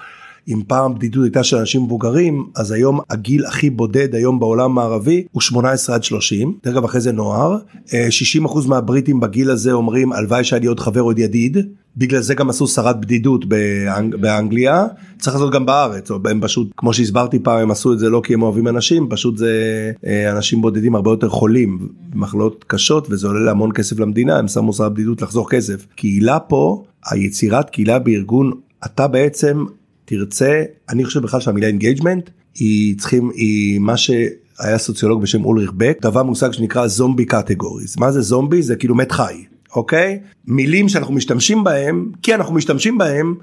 אם 0.47 0.61
פעם 0.67 0.95
בדידות 0.95 1.23
הייתה 1.23 1.43
של 1.43 1.57
אנשים 1.57 1.83
מבוגרים 1.83 2.45
אז 2.55 2.71
היום 2.71 2.99
הגיל 3.09 3.45
הכי 3.45 3.69
בודד 3.69 4.15
היום 4.15 4.39
בעולם 4.39 4.71
המערבי 4.71 5.23
הוא 5.31 5.41
18 5.41 5.95
עד 5.95 6.03
30 6.03 6.57
דרך 6.63 6.73
אגב 6.73 6.83
אחרי 6.83 7.01
זה 7.01 7.11
נוער. 7.11 7.57
60% 7.89 8.67
מהבריטים 8.67 9.19
בגיל 9.19 9.49
הזה 9.49 9.71
אומרים 9.71 10.13
הלוואי 10.13 10.43
שהיה 10.43 10.59
לי 10.59 10.67
עוד 10.67 10.79
חבר 10.79 11.01
עוד 11.01 11.19
ידיד. 11.19 11.57
בגלל 11.97 12.21
זה 12.21 12.33
גם 12.33 12.49
עשו 12.49 12.67
שרת 12.67 13.01
בדידות 13.01 13.45
באנג, 13.45 14.15
באנגליה. 14.15 14.85
צריך 15.19 15.35
לעשות 15.35 15.53
גם 15.53 15.65
בארץ 15.65 16.11
או 16.11 16.19
הם 16.29 16.41
פשוט 16.41 16.67
כמו 16.77 16.93
שהסברתי 16.93 17.39
פעם 17.39 17.59
הם 17.59 17.71
עשו 17.71 17.93
את 17.93 17.99
זה 17.99 18.09
לא 18.09 18.21
כי 18.23 18.33
הם 18.33 18.41
אוהבים 18.41 18.67
אנשים 18.67 19.07
פשוט 19.09 19.37
זה 19.37 19.91
אנשים 20.31 20.61
בודדים 20.61 20.95
הרבה 20.95 21.11
יותר 21.11 21.29
חולים. 21.29 21.89
מחלות 22.13 22.65
קשות 22.67 23.07
וזה 23.09 23.27
עולה 23.27 23.39
להמון 23.39 23.71
כסף 23.71 23.99
למדינה 23.99 24.37
הם 24.37 24.47
שמו 24.47 24.73
שרת 24.73 24.93
בדידות 24.93 25.21
לחזור 25.21 25.49
כסף. 25.49 25.87
קהילה 25.95 26.39
פה 26.39 26.83
היצירת 27.11 27.69
קהילה 27.69 27.99
בארגון 27.99 28.51
אתה 28.85 29.07
בעצם 29.07 29.65
תרצה, 30.09 30.63
אני 30.89 31.05
חושב 31.05 31.19
בכלל 31.19 31.39
שהמילה 31.39 31.67
engagement 31.67 32.29
היא 32.55 32.97
צריכים, 32.97 33.31
היא 33.33 33.79
מה 33.79 33.97
שהיה 33.97 34.77
סוציולוג 34.77 35.21
בשם 35.21 35.45
אולריך 35.45 35.71
בק, 35.77 35.97
טבע 36.01 36.23
מושג 36.23 36.51
שנקרא 36.51 36.87
zombie 36.87 37.25
categories. 37.25 37.95
מה 37.99 38.11
זה 38.11 38.21
זומבי? 38.21 38.61
זה 38.61 38.75
כאילו 38.75 38.95
מת 38.95 39.11
חי, 39.11 39.43
אוקיי? 39.75 40.19
מילים 40.47 40.89
שאנחנו 40.89 41.13
משתמשים 41.13 41.63
בהם, 41.63 42.11
כי 42.21 42.35
אנחנו 42.35 42.55
משתמשים 42.55 42.97
בהם, 42.97 43.35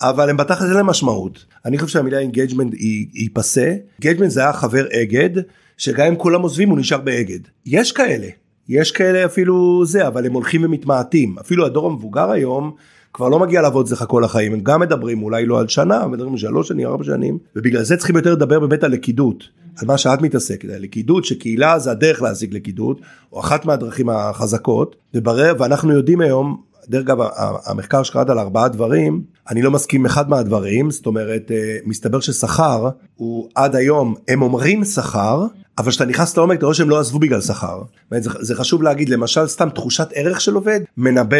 אבל 0.00 0.30
הם 0.30 0.36
בתכל'ס 0.36 0.62
אין 0.62 0.76
להם 0.76 0.86
משמעות. 0.86 1.44
אני 1.64 1.78
חושב 1.78 1.92
שהמילה 1.92 2.18
engagement 2.18 2.74
היא, 2.74 3.06
היא 3.14 3.28
פאסה. 3.32 3.74
engagement 3.98 4.30
זה 4.30 4.40
היה 4.40 4.52
חבר 4.52 4.86
אגד, 5.02 5.42
שגם 5.76 6.06
אם 6.06 6.16
כולם 6.16 6.42
עוזבים 6.42 6.68
הוא 6.68 6.78
נשאר 6.78 6.98
באגד. 6.98 7.40
יש 7.66 7.92
כאלה, 7.92 8.28
יש 8.68 8.92
כאלה 8.92 9.24
אפילו 9.24 9.84
זה, 9.86 10.06
אבל 10.06 10.26
הם 10.26 10.32
הולכים 10.32 10.64
ומתמעטים. 10.64 11.38
אפילו 11.38 11.66
הדור 11.66 11.86
המבוגר 11.86 12.30
היום, 12.30 12.72
כבר 13.14 13.28
לא 13.28 13.38
מגיע 13.38 13.62
לעבוד 13.62 13.86
אצלך 13.86 14.04
כל 14.08 14.24
החיים 14.24 14.52
הם 14.52 14.60
גם 14.60 14.80
מדברים 14.80 15.22
אולי 15.22 15.46
לא 15.46 15.60
על 15.60 15.68
שנה 15.68 16.06
מדברים 16.06 16.36
שלוש 16.36 16.68
שנים 16.68 16.86
ארבע 16.86 17.04
שנים 17.04 17.38
ובגלל 17.56 17.82
זה 17.82 17.96
צריכים 17.96 18.16
יותר 18.16 18.32
לדבר 18.32 18.60
באמת 18.60 18.84
על 18.84 18.92
לכידות. 18.92 19.48
על 19.80 19.86
מה 19.86 19.98
שאת 19.98 20.22
מתעסקת 20.22 20.68
על 20.70 20.82
לכידות 20.82 21.24
שקהילה 21.24 21.78
זה 21.78 21.90
הדרך 21.90 22.22
להשיג 22.22 22.54
לכידות 22.54 23.00
או 23.32 23.40
אחת 23.40 23.64
מהדרכים 23.64 24.08
החזקות 24.08 24.96
וברר 25.14 25.54
ואנחנו 25.58 25.92
יודעים 25.92 26.20
היום 26.20 26.62
דרך 26.90 27.02
אגב 27.02 27.18
המחקר 27.66 28.02
שקראת 28.02 28.30
על 28.30 28.38
ארבעה 28.38 28.68
דברים 28.68 29.22
אני 29.50 29.62
לא 29.62 29.70
מסכים 29.70 30.06
אחד 30.06 30.30
מהדברים 30.30 30.90
זאת 30.90 31.06
אומרת 31.06 31.50
אה, 31.50 31.76
מסתבר 31.84 32.20
ששכר 32.20 32.88
הוא 33.16 33.48
עד 33.54 33.76
היום 33.76 34.14
הם 34.28 34.42
אומרים 34.42 34.84
שכר 34.84 35.46
אבל 35.78 35.90
כשאתה 35.90 36.04
נכנס 36.04 36.36
לעומק 36.36 36.58
אתה 36.58 36.66
רואה 36.66 36.74
שהם 36.74 36.90
לא 36.90 37.00
עזבו 37.00 37.18
בגלל 37.18 37.40
שכר. 37.40 37.82
זה, 38.18 38.30
זה 38.40 38.54
חשוב 38.54 38.82
להגיד 38.82 39.08
למשל 39.08 39.46
סתם 39.46 39.68
תחושת 39.68 40.08
ערך 40.14 40.40
של 40.40 40.54
עובד 40.54 40.80
מנבא 40.96 41.36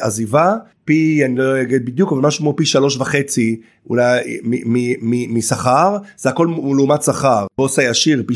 עזיבה 0.00 0.54
פי 0.84 1.24
אני 1.24 1.36
לא 1.36 1.62
אגיד 1.62 1.86
בדיוק 1.86 2.12
אבל 2.12 2.20
משהו 2.20 2.40
כמו 2.40 2.56
פי 2.56 2.66
שלוש 2.66 2.96
וחצי 2.96 3.60
אולי 3.90 4.40
משכר 5.28 5.96
זה 6.16 6.28
הכל 6.28 6.48
לעומת 6.76 7.02
שכר 7.02 7.46
בוס 7.58 7.78
הישיר 7.78 8.22
פי 8.26 8.34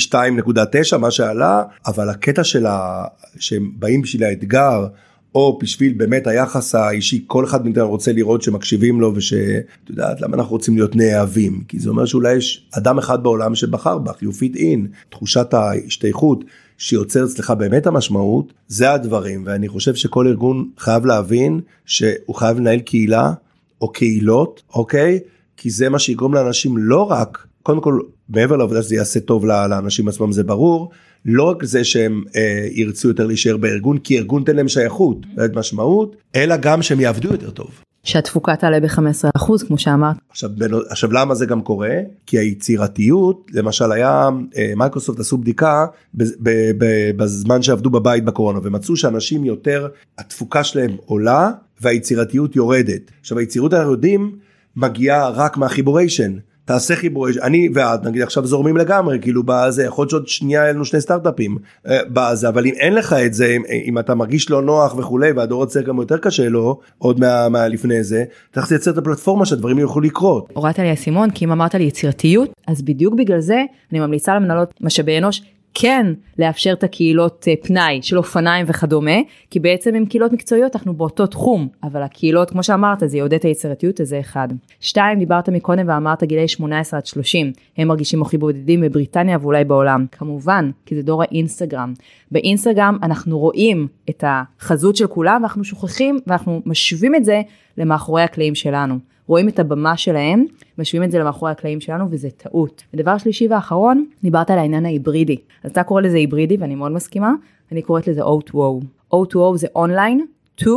2.9 0.93 0.97
מה 0.97 1.11
שעלה 1.11 1.63
אבל 1.87 2.09
הקטע 2.09 2.45
של 2.45 2.67
ה... 2.67 3.05
שהם 3.39 3.71
באים 3.79 4.03
בשביל 4.03 4.25
האתגר. 4.25 4.87
או 5.35 5.59
בשביל 5.63 5.93
באמת 5.93 6.27
היחס 6.27 6.75
האישי 6.75 7.25
כל 7.27 7.45
אחד 7.45 7.65
מאיתנו 7.65 7.89
רוצה 7.89 8.13
לראות 8.13 8.43
שמקשיבים 8.43 9.01
לו 9.01 9.13
ושאת 9.15 9.65
יודעת 9.91 10.21
למה 10.21 10.37
אנחנו 10.37 10.51
רוצים 10.51 10.77
להיות 10.77 10.97
נאהבים? 10.97 11.63
כי 11.69 11.79
זה 11.79 11.91
אומר 11.91 12.05
שאולי 12.05 12.35
יש 12.35 12.69
אדם 12.71 12.99
אחד 12.99 13.23
בעולם 13.23 13.55
שבחר 13.55 13.99
בך 13.99 14.17
you 14.23 14.33
fit 14.33 14.57
in 14.57 14.79
תחושת 15.11 15.55
ההשתייכות 15.55 16.45
שיוצר 16.79 17.25
אצלך 17.25 17.51
באמת 17.51 17.87
המשמעות 17.87 18.53
זה 18.69 18.93
הדברים 18.93 19.43
ואני 19.47 19.69
חושב 19.69 19.95
שכל 19.95 20.27
ארגון 20.27 20.71
חייב 20.79 21.07
להבין 21.07 21.61
שהוא 21.87 22.35
חייב 22.35 22.59
לנהל 22.59 22.79
קהילה 22.79 23.33
או 23.81 23.93
קהילות 23.93 24.63
אוקיי? 24.75 25.19
כי 25.57 25.71
זה 25.71 25.89
מה 25.89 25.99
שיגרום 25.99 26.35
לאנשים 26.35 26.77
לא 26.77 27.11
רק 27.11 27.47
קודם 27.63 27.81
כל 27.81 28.01
מעבר 28.29 28.57
לעובדה 28.57 28.83
שזה 28.83 28.95
יעשה 28.95 29.21
טוב 29.21 29.47
לאנשים 29.47 30.09
עצמם 30.09 30.33
זה 30.33 30.45
ברור 30.45 30.91
לא 31.31 31.43
רק 31.43 31.65
זה 31.65 31.85
שהם 31.85 32.23
אה, 32.37 32.69
ירצו 32.71 33.09
יותר 33.09 33.27
להישאר 33.27 33.57
בארגון 33.57 33.99
כי 33.99 34.19
ארגון 34.19 34.43
תן 34.45 34.57
להם 34.57 34.69
שייכות 34.69 35.27
משמעות 35.55 36.17
אלא 36.37 36.57
גם 36.57 36.83
שהם 36.83 37.01
יעבדו 37.01 37.29
יותר 37.29 37.51
טוב. 37.51 37.71
שהתפוקה 38.05 38.57
תעלה 38.57 38.81
ב-15% 38.81 39.67
כמו 39.67 39.79
שאמרת. 39.79 40.17
עכשיו, 40.31 40.51
עכשיו 40.89 41.13
למה 41.13 41.35
זה 41.35 41.47
גם 41.47 41.63
קורה? 41.63 41.95
כי 42.27 42.39
היצירתיות 42.39 43.51
למשל 43.53 43.93
היה 43.93 44.29
אה, 44.57 44.73
מייקרוסופט 44.77 45.21
עשו 45.21 45.39
בדיקה 45.39 45.87
ב, 46.15 46.25
ב, 46.25 46.51
ב, 46.79 46.85
בזמן 47.17 47.63
שעבדו 47.63 47.91
בבית 47.91 48.25
בקורונה 48.25 48.59
ומצאו 48.63 48.97
שאנשים 48.97 49.45
יותר 49.45 49.89
התפוקה 50.19 50.65
שלהם 50.65 50.97
עולה 51.05 51.51
והיצירתיות 51.81 52.57
יורדת. 52.57 53.11
עכשיו 53.21 53.39
היצירות 53.39 53.75
אנחנו 53.75 53.93
יודעים 53.93 54.37
מגיעה 54.77 55.29
רק 55.29 55.57
מהחיבוריישן 55.57 56.33
תעשה 56.69 56.97
חיבור 56.97 57.27
אני 57.43 57.69
ואת 57.75 58.05
נגיד 58.05 58.23
עכשיו 58.23 58.47
זורמים 58.47 58.77
לגמרי 58.77 59.19
כאילו 59.21 59.43
בזה 59.47 59.85
יכול 59.85 60.03
להיות 60.03 60.11
שעוד 60.11 60.29
שנייה 60.29 60.63
היה 60.63 60.73
לנו 60.73 60.85
שני 60.85 61.01
סטארט-אפים 61.01 61.57
אה, 61.89 62.01
בזה 62.13 62.49
אבל 62.49 62.67
אם 62.67 62.75
אין 62.75 62.95
לך 62.95 63.13
את 63.13 63.35
זה 63.35 63.47
אם, 63.57 63.63
אם 63.85 63.99
אתה 63.99 64.15
מרגיש 64.15 64.51
לא 64.51 64.63
נוח 64.63 64.99
וכולי 64.99 65.33
והדור 65.33 65.63
הצעיר 65.63 65.87
גם 65.87 65.99
יותר 65.99 66.19
קשה 66.19 66.49
לו 66.49 66.79
עוד 66.99 67.21
מה, 67.21 67.49
מה 67.49 67.67
זה 68.01 68.25
צריך 68.53 68.71
לייצר 68.71 68.91
את 68.91 68.99
הפלטפורמה 68.99 69.47
שהדברים 69.47 69.79
יוכלו 69.79 70.03
לקרות. 70.03 70.49
הורדת 70.55 70.79
לי 70.79 70.93
אסימון 70.93 71.31
כי 71.31 71.45
אם 71.45 71.53
אמרת 71.53 71.75
לי 71.75 71.85
יצירתיות 71.85 72.51
אז 72.67 72.83
בדיוק 72.83 73.15
בגלל 73.15 73.41
זה 73.41 73.63
אני 73.93 74.01
ממליצה 74.01 74.35
למנהלות 74.35 74.75
משאבי 74.81 75.19
אנוש 75.19 75.43
כן 75.75 76.07
לאפשר 76.39 76.73
את 76.73 76.85
הקהילות 76.85 77.45
אה, 77.49 77.55
פנאי 77.63 77.99
של 78.03 78.19
אופניים 78.19 78.67
וכדומה, 78.69 79.17
כי 79.51 79.61
בעצם 79.61 79.95
עם 79.95 80.07
קהילות 80.07 80.33
מקצועיות 80.33 80.77
אנחנו 80.77 80.95
באותו 80.95 81.27
תחום, 81.27 81.69
אבל 81.83 82.03
הקהילות 82.03 82.51
כמו 82.51 82.63
שאמרת 82.63 82.99
זה 83.07 83.17
יעודד 83.19 83.35
את 83.35 83.45
היצירתיות, 83.45 84.01
אז 84.01 84.09
זה 84.09 84.21
אחד. 84.21 84.49
שתיים, 84.81 85.19
דיברת 85.19 85.49
מקודם 85.49 85.89
ואמרת 85.89 86.23
גילאי 86.23 86.49
18 86.49 86.99
עד 86.99 87.07
30, 87.07 87.53
הם 87.77 87.89
מרגישים 87.89 88.23
הכי 88.23 88.39
בודדים 88.39 88.81
בבריטניה 88.81 89.39
ואולי 89.41 89.65
בעולם, 89.65 90.07
כמובן, 90.13 90.71
כי 90.87 90.95
זה 90.95 91.03
דור 91.03 91.23
האינסטגרם. 91.23 91.93
באינסטגרם 92.31 92.99
אנחנו 93.03 93.39
רואים 93.39 93.87
את 94.11 94.25
החזות 94.27 94.97
של 94.97 95.07
כולם 95.07 95.43
ואנחנו 95.43 95.65
שוכחים 95.65 96.19
ואנחנו 96.27 96.63
משווים 96.67 97.15
את 97.15 97.25
זה 97.25 97.43
למאחורי 97.79 98.23
הקלעים 98.23 98.55
שלנו. 98.55 98.99
רואים 99.29 99.49
את 99.49 99.59
הבמה 99.59 99.97
שלהם, 99.97 100.45
משווים 100.79 101.05
את 101.05 101.11
זה 101.11 101.19
למאחורי 101.19 101.51
הקלעים 101.51 101.81
שלנו 101.81 102.07
וזה 102.11 102.31
טעות. 102.31 102.83
ודבר 102.95 103.19
שלישי 103.19 103.49
ואחרון, 103.49 104.07
דיברת 104.23 104.51
על 104.51 104.59
העניין 104.59 104.87
ההיברידי. 104.87 105.37
אז 105.65 105.71
אתה 105.71 105.83
קורא 105.83 106.01
לזה 106.01 106.17
היברידי 106.17 106.57
ואני 106.61 106.75
מאוד 106.75 106.93
מסכימה, 106.93 107.33
אני 107.73 107.83
קוראת 107.83 108.09
לזה 108.09 108.23
O2O. 108.23 108.85
O2O 109.15 109.57
זה 109.57 109.67
אונליין, 109.75 110.27
to 110.61 110.69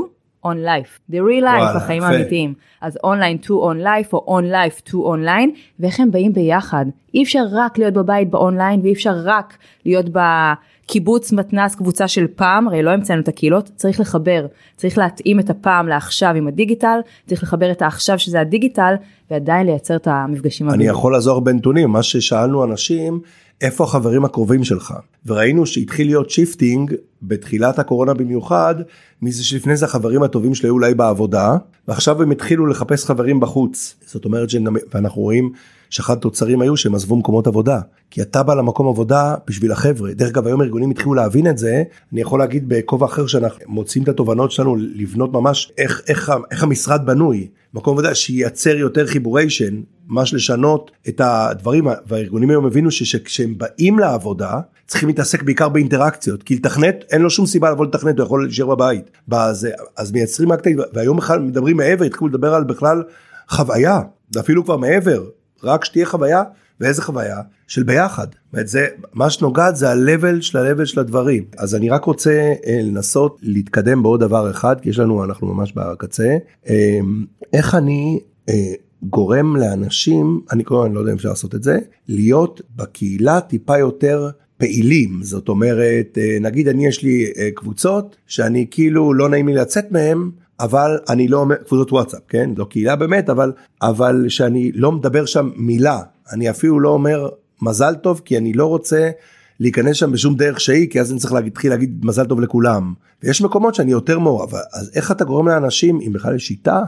on 0.46 0.58
life, 0.66 1.12
the 1.12 1.16
real 1.16 1.44
life, 1.44 1.78
החיים 1.78 2.04
האמיתיים. 2.04 2.54
אז 2.82 2.98
אונליין 3.04 3.38
to 3.44 3.48
on 3.48 3.84
life 3.84 4.14
או 4.14 4.40
on 4.40 4.44
life 4.44 4.90
to 4.90 4.94
online, 4.94 5.50
ואיך 5.80 6.00
הם 6.00 6.12
באים 6.12 6.34
ביחד. 6.34 6.86
אי 7.14 7.24
אפשר 7.24 7.44
רק 7.52 7.78
להיות 7.78 7.94
בבית 7.94 8.30
באונליין 8.30 8.80
ואי 8.84 8.94
אפשר 8.94 9.14
רק 9.24 9.58
להיות 9.86 10.10
בקיבוץ 10.92 11.32
מתנ"ס 11.32 11.76
קבוצה 11.76 12.08
של 12.08 12.28
פעם, 12.36 12.68
הרי 12.68 12.84
לא 12.84 12.90
המצאנו 12.90 13.22
את 13.22 13.28
הקהילות, 13.28 13.72
צריך 13.76 14.00
לחבר, 14.00 14.46
צריך 14.78 14.98
להתאים 14.98 15.40
את 15.40 15.50
הפעם 15.50 15.88
לעכשיו 15.88 16.36
עם 16.36 16.48
הדיגיטל, 16.48 17.00
צריך 17.28 17.44
לחבר 17.44 17.72
את 17.72 17.82
העכשיו 17.82 18.20
שזה 18.20 18.40
הדיגיטל, 18.40 18.94
ועדיין 19.32 19.66
לייצר 19.66 19.96
את 19.96 20.08
המפגשים. 20.08 20.70
אני 20.70 20.88
יכול 20.88 21.14
לעזור 21.14 21.42
בנתונים, 21.42 21.90
מה 21.90 22.04
ששאלנו 22.04 22.64
אנשים, 22.64 23.22
איפה 23.62 23.84
החברים 23.84 24.26
הקרובים 24.26 24.64
שלך 24.64 24.94
וראינו 25.26 25.66
שהתחיל 25.66 26.08
להיות 26.08 26.30
shifting 26.30 26.94
בתחילת 27.22 27.80
הקורונה 27.80 28.14
במיוחד 28.14 28.76
מזה 29.22 29.44
שלפני 29.44 29.76
זה 29.76 29.86
החברים 29.86 30.24
הטובים 30.24 30.56
שלי 30.56 30.68
היו 30.68 30.74
אולי 30.74 30.94
בעבודה 30.94 31.58
ועכשיו 31.88 32.22
הם 32.22 32.32
התחילו 32.32 32.68
לחפש 32.68 33.06
חברים 33.06 33.40
בחוץ 33.40 33.96
זאת 34.06 34.26
אומרת 34.26 34.50
שגם 34.50 34.76
ואנחנו 34.94 35.22
רואים 35.22 35.52
שאחד 35.92 36.18
התוצרים 36.18 36.62
היו 36.62 36.78
שהם 36.78 36.96
עזבו 36.96 37.16
מקומות 37.16 37.48
עבודה. 37.48 37.80
כי 38.12 38.22
אתה 38.22 38.44
בא 38.44 38.54
למקום 38.54 38.88
עבודה 38.88 39.36
בשביל 39.48 39.72
החבר'ה. 39.72 40.14
דרך 40.14 40.30
אגב 40.30 40.48
היום 40.48 40.62
ארגונים 40.62 40.90
התחילו 40.90 41.14
להבין 41.14 41.48
את 41.48 41.58
זה. 41.58 41.84
אני 42.14 42.22
יכול 42.22 42.40
להגיד 42.40 42.70
בכובע 42.70 43.06
אחר 43.06 43.28
שאנחנו 43.28 43.60
מוצאים 43.68 44.04
את 44.04 44.10
התובנות 44.10 44.52
שלנו 44.52 44.76
לבנות 44.76 45.34
ממש 45.34 45.72
איך 45.78 46.02
איך, 46.08 46.32
איך 46.52 46.64
המשרד 46.64 47.06
בנוי. 47.06 47.48
מקום 47.74 47.94
עבודה 47.94 48.16
שייצר 48.16 48.76
יותר 48.76 49.08
חיבוריישן 49.08 49.82
ממש 50.08 50.34
לשנות 50.34 50.92
את 51.08 51.22
הדברים. 51.24 51.88
והארגונים 52.08 52.50
היום 52.50 52.66
הבינו 52.66 52.92
שכשהם 52.92 53.58
באים 53.58 54.00
לעבודה 54.00 54.60
צריכים 54.88 55.10
להתעסק 55.10 55.44
בעיקר 55.44 55.70
באינטראקציות. 55.70 56.44
כי 56.44 56.56
לתכנת 56.56 57.04
אין 57.12 57.22
לו 57.22 57.30
שום 57.30 57.46
סיבה 57.46 57.72
לבוא 57.72 57.86
לתכנת 57.86 58.20
הוא 58.20 58.26
יכול 58.26 58.44
להישאר 58.44 58.66
בבית. 58.66 59.12
בזה, 59.28 59.72
אז 59.98 60.12
מייצרים 60.12 60.52
אקטים 60.52 60.80
והיום 60.94 61.18
בכלל 61.18 61.40
מדברים 61.40 61.78
מעבר 61.78 62.06
התחילו 62.06 62.28
לדבר 62.28 62.54
על 62.54 62.64
בכלל 62.64 63.04
חוויה 63.48 64.02
אפילו 64.40 64.64
כבר 64.64 64.78
מעבר 64.78 65.24
רק 65.64 65.86
שתהיה 65.86 66.06
חוויה 66.06 66.44
ואיזה 66.80 67.02
חוויה? 67.02 67.42
של 67.72 67.84
ביחד. 67.84 68.28
זה 68.54 68.88
מה 69.14 69.30
שנוגעת 69.30 69.76
זה 69.76 69.90
ה-level 69.90 70.42
של 70.42 70.58
ה-level 70.58 70.86
של 70.86 71.00
הדברים. 71.00 71.44
אז 71.58 71.76
אני 71.76 71.90
רק 71.90 72.06
רוצה 72.06 72.54
אה, 72.68 72.80
לנסות 72.84 73.40
להתקדם 73.42 74.04
בעוד 74.04 74.20
דבר 74.20 74.52
אחד 74.52 74.82
כי 74.82 74.90
יש 74.90 75.00
לנו 75.00 75.24
אנחנו 75.24 75.48
ממש 75.48 75.74
בקצה. 75.76 76.38
אה, 76.70 77.00
איך 77.54 77.76
אני 77.76 78.20
אה, 78.50 78.74
גורם 79.04 79.56
לאנשים 79.56 80.42
אני 80.52 80.64
קורא 80.64 80.86
אני 80.86 80.96
לא 80.96 81.00
יודע 81.00 81.12
אם 81.12 81.18
אפשר 81.18 81.30
לעשות 81.30 81.56
את 81.56 81.64
זה 81.64 81.80
להיות 82.08 82.62
בקהילה 82.76 83.42
טיפה 83.42 83.78
יותר 83.78 84.30
פעילים. 84.58 85.20
זאת 85.24 85.50
אומרת 85.50 86.18
נגיד 86.42 86.68
אני 86.68 86.88
יש 86.88 87.04
לי 87.04 87.26
קבוצות 87.56 88.16
שאני 88.28 88.66
כאילו 88.72 89.14
לא 89.14 89.30
נעים 89.30 89.48
לי 89.48 89.54
לצאת 89.54 89.92
מהם 89.92 90.32
אבל 90.62 91.00
אני 91.10 91.28
לא 91.28 91.38
אומר 91.38 91.56
קבוצות 91.56 91.92
וואטסאפ 91.92 92.22
כן? 92.30 92.50
לא 92.58 92.66
קהילה 92.66 92.96
באמת 92.96 93.30
אבל 93.30 93.52
אבל 93.82 94.26
שאני 94.30 94.72
לא 94.72 94.92
מדבר 94.92 95.26
שם 95.26 95.50
מילה. 95.56 96.00
אני 96.32 96.50
אפילו 96.50 96.80
לא 96.80 96.90
אומר 96.90 97.30
מזל 97.62 97.96
טוב 97.96 98.22
כי 98.26 98.38
אני 98.38 98.54
לא 98.54 98.66
רוצה 98.66 99.10
להיכנס 99.62 99.96
שם 99.96 100.12
בשום 100.12 100.36
דרך 100.36 100.60
שהיא 100.60 100.90
כי 100.90 101.00
אז 101.00 101.12
אני 101.12 101.20
צריך 101.20 101.34
להתחיל 101.34 101.72
להגיד 101.72 102.06
מזל 102.06 102.26
טוב 102.26 102.42
לכולם. 102.42 102.94
ויש 103.24 103.42
מקומות 103.42 103.76
שאני 103.76 103.92
יותר 103.92 104.20
מעורב 104.20 104.54
אז 104.74 104.92
איך 104.96 105.12
אתה 105.12 105.24
גורם 105.24 105.48
לאנשים 105.48 106.00
אם 106.08 106.14
בכלל 106.14 106.36
יש 106.36 106.48
שיטה 106.48 106.82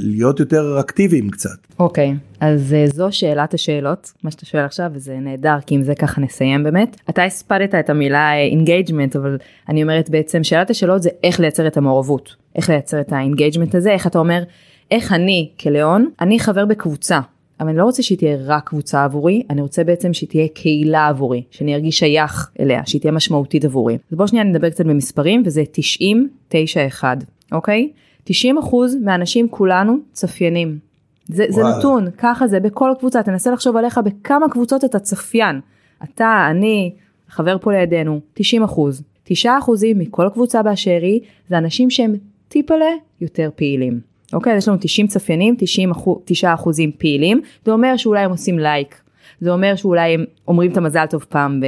להיות 0.00 0.40
יותר 0.40 0.80
אקטיביים 0.80 1.30
קצת. 1.30 1.66
אוקיי 1.78 2.10
okay, 2.10 2.36
אז 2.40 2.74
uh, 2.90 2.94
זו 2.94 3.08
שאלת 3.10 3.54
השאלות 3.54 4.12
מה 4.22 4.30
שאתה 4.30 4.46
שואל 4.46 4.64
עכשיו 4.64 4.90
וזה 4.94 5.18
נהדר 5.20 5.56
כי 5.66 5.74
עם 5.74 5.82
זה 5.82 5.94
ככה 5.94 6.20
נסיים 6.20 6.64
באמת 6.64 6.96
אתה 7.10 7.24
הספדת 7.24 7.74
את 7.74 7.90
המילה 7.90 8.34
engagement 8.36 9.16
אבל 9.16 9.38
אני 9.68 9.82
אומרת 9.82 10.10
בעצם 10.10 10.44
שאלת 10.44 10.70
השאלות 10.70 11.02
זה 11.02 11.10
איך 11.24 11.40
לייצר 11.40 11.66
את 11.66 11.76
המעורבות 11.76 12.36
איך 12.56 12.70
לייצר 12.70 13.00
את 13.00 13.12
ה 13.12 13.18
engagement 13.18 13.74
הזה 13.74 13.90
איך 13.90 14.06
אתה 14.06 14.18
אומר 14.18 14.42
איך 14.90 15.12
אני 15.12 15.50
כליאון 15.60 16.08
אני 16.20 16.40
חבר 16.40 16.64
בקבוצה 16.64 17.20
אבל 17.60 17.68
אני 17.68 17.78
לא 17.78 17.84
רוצה 17.84 18.02
שהיא 18.02 18.18
תהיה 18.18 18.36
רק 18.46 18.68
קבוצה 18.68 19.04
עבורי, 19.04 19.42
אני 19.50 19.60
רוצה 19.60 19.84
בעצם 19.84 20.14
שהיא 20.14 20.28
תהיה 20.28 20.48
קהילה 20.48 21.08
עבורי, 21.08 21.42
שאני 21.50 21.74
ארגיש 21.74 21.98
שייך 21.98 22.50
אליה, 22.60 22.82
שהיא 22.86 23.00
תהיה 23.00 23.12
משמעותית 23.12 23.64
עבורי. 23.64 23.98
אז 24.10 24.16
בוא 24.16 24.26
שנייה 24.26 24.44
נדבר 24.44 24.70
קצת 24.70 24.86
במספרים, 24.86 25.42
וזה 25.46 25.62
90-9-1, 26.52 26.54
אוקיי? 27.52 27.90
90% 28.28 28.32
מהאנשים 29.04 29.48
כולנו 29.48 29.96
צפיינים. 30.12 30.78
זה, 31.28 31.44
זה 31.48 31.62
נתון, 31.62 32.06
ככה 32.18 32.46
זה 32.48 32.60
בכל 32.60 32.92
קבוצה, 32.98 33.22
תנסה 33.22 33.50
לחשוב 33.50 33.76
עליך 33.76 34.00
בכמה 34.04 34.48
קבוצות 34.48 34.84
אתה 34.84 34.98
צפיין. 34.98 35.60
אתה, 36.04 36.46
אני, 36.50 36.92
חבר 37.28 37.58
פה 37.58 37.72
לידינו, 37.72 38.20
90 38.34 38.62
9 39.24 39.54
מכל 39.94 40.28
קבוצה 40.32 40.62
באשר 40.62 40.98
היא, 41.02 41.20
זה 41.48 41.58
אנשים 41.58 41.90
שהם 41.90 42.14
טיפלה 42.48 42.90
יותר 43.20 43.50
פעילים. 43.54 44.09
אוקיי, 44.32 44.56
יש 44.56 44.68
לנו 44.68 44.78
90 44.80 45.06
צפיינים, 45.06 45.54
90 45.58 45.92
9 46.24 46.54
אחוזים 46.54 46.90
פעילים, 46.98 47.40
זה 47.64 47.72
אומר 47.72 47.96
שאולי 47.96 48.20
הם 48.20 48.30
עושים 48.30 48.58
לייק, 48.58 49.00
זה 49.40 49.50
אומר 49.50 49.76
שאולי 49.76 50.14
הם 50.14 50.24
אומרים 50.48 50.72
את 50.72 50.76
המזל 50.76 51.06
טוב 51.06 51.24
פעם 51.28 51.60
ב... 51.60 51.66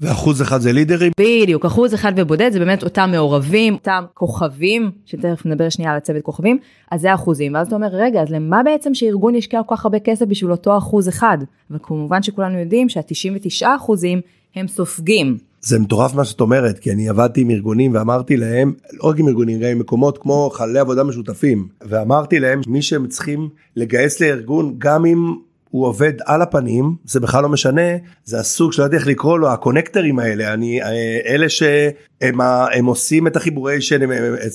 ואחוז 0.00 0.42
אחד 0.42 0.60
זה 0.60 0.72
לידרים? 0.72 1.12
בדיוק, 1.20 1.64
אחוז 1.64 1.94
אחד 1.94 2.12
ובודד 2.16 2.52
זה 2.52 2.58
באמת 2.58 2.82
אותם 2.82 3.10
מעורבים, 3.12 3.74
אותם 3.74 4.04
כוכבים, 4.14 4.90
שתכף 5.06 5.46
נדבר 5.46 5.68
שנייה 5.68 5.90
על 5.90 5.96
הצוות 5.96 6.22
כוכבים, 6.22 6.58
אז 6.90 7.00
זה 7.00 7.14
אחוזים, 7.14 7.54
ואז 7.54 7.66
אתה 7.66 7.76
אומר, 7.76 7.88
רגע, 7.92 8.22
אז 8.22 8.30
למה 8.30 8.62
בעצם 8.62 8.94
שארגון 8.94 9.34
ישקיע 9.34 9.62
כל 9.62 9.76
כך 9.76 9.84
הרבה 9.84 9.98
כסף 9.98 10.26
בשביל 10.26 10.50
אותו 10.50 10.78
אחוז 10.78 11.08
אחד? 11.08 11.38
וכמובן 11.70 12.22
שכולנו 12.22 12.58
יודעים 12.58 12.88
שה-99 12.88 13.66
אחוזים 13.76 14.20
הם 14.54 14.68
סופגים. 14.68 15.47
זה 15.60 15.78
מטורף 15.78 16.14
מה 16.14 16.24
שאת 16.24 16.40
אומרת 16.40 16.78
כי 16.78 16.92
אני 16.92 17.08
עבדתי 17.08 17.40
עם 17.40 17.50
ארגונים 17.50 17.94
ואמרתי 17.94 18.36
להם 18.36 18.72
לא 18.92 19.08
רק 19.08 19.18
עם 19.18 19.28
ארגונים 19.28 19.60
גם 19.60 19.68
עם 19.68 19.78
מקומות 19.78 20.18
כמו 20.18 20.50
חללי 20.52 20.78
עבודה 20.78 21.04
משותפים. 21.04 21.68
ואמרתי 21.82 22.40
להם 22.40 22.60
מי 22.66 22.82
שהם 22.82 23.06
צריכים 23.06 23.48
לגייס 23.76 24.20
לארגון 24.20 24.74
גם 24.78 25.06
אם 25.06 25.34
הוא 25.70 25.86
עובד 25.86 26.12
על 26.24 26.42
הפנים 26.42 26.94
זה 27.04 27.20
בכלל 27.20 27.42
לא 27.42 27.48
משנה 27.48 27.90
זה 28.24 28.38
הסוג 28.40 28.72
שלא 28.72 28.84
יודע 28.84 28.96
איך 28.96 29.06
לקרוא 29.06 29.38
לו 29.38 29.48
הקונקטורים 29.48 30.18
האלה 30.18 30.52
אני 30.52 30.80
אלה 31.26 31.48
שהם 31.48 32.40
הם 32.72 32.86
עושים 32.86 33.26
את 33.26 33.36
החיבורי 33.36 33.80
שהם 33.80 34.02
הם, 34.02 34.10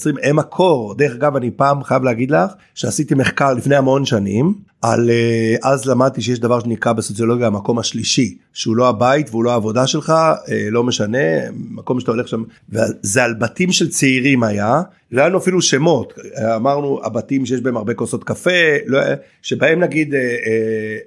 הם, 0.05 0.15
הם 0.23 0.39
הקור. 0.39 0.95
דרך 0.95 1.13
אגב 1.13 1.35
אני 1.35 1.51
פעם 1.51 1.83
חייב 1.83 2.03
להגיד 2.03 2.31
לך 2.31 2.51
שעשיתי 2.75 3.15
מחקר 3.15 3.53
לפני 3.53 3.75
המון 3.75 4.05
שנים 4.05 4.53
על 4.83 5.09
אה, 5.09 5.55
אז 5.71 5.85
למדתי 5.85 6.21
שיש 6.21 6.39
דבר 6.39 6.59
שנקרא 6.59 6.93
בסוציולוגיה 6.93 7.47
המקום 7.47 7.79
השלישי 7.79 8.37
שהוא 8.53 8.75
לא 8.75 8.89
הבית 8.89 9.29
והוא 9.29 9.43
לא 9.43 9.51
העבודה 9.51 9.87
שלך 9.87 10.09
אה, 10.09 10.67
לא 10.71 10.83
משנה 10.83 11.17
מקום 11.51 11.99
שאתה 11.99 12.11
הולך 12.11 12.27
שם 12.27 12.43
וזה 12.69 13.23
על 13.23 13.33
בתים 13.33 13.71
של 13.71 13.89
צעירים 13.89 14.43
היה 14.43 14.81
לא 15.11 15.21
היה 15.21 15.29
לנו 15.29 15.37
אפילו 15.37 15.61
שמות 15.61 16.13
אמרנו 16.55 16.99
הבתים 17.03 17.45
שיש 17.45 17.61
בהם 17.61 17.77
הרבה 17.77 17.93
כוסות 17.93 18.23
קפה 18.23 18.51
לא, 18.85 18.99
שבהם 19.41 19.79
נגיד 19.79 20.13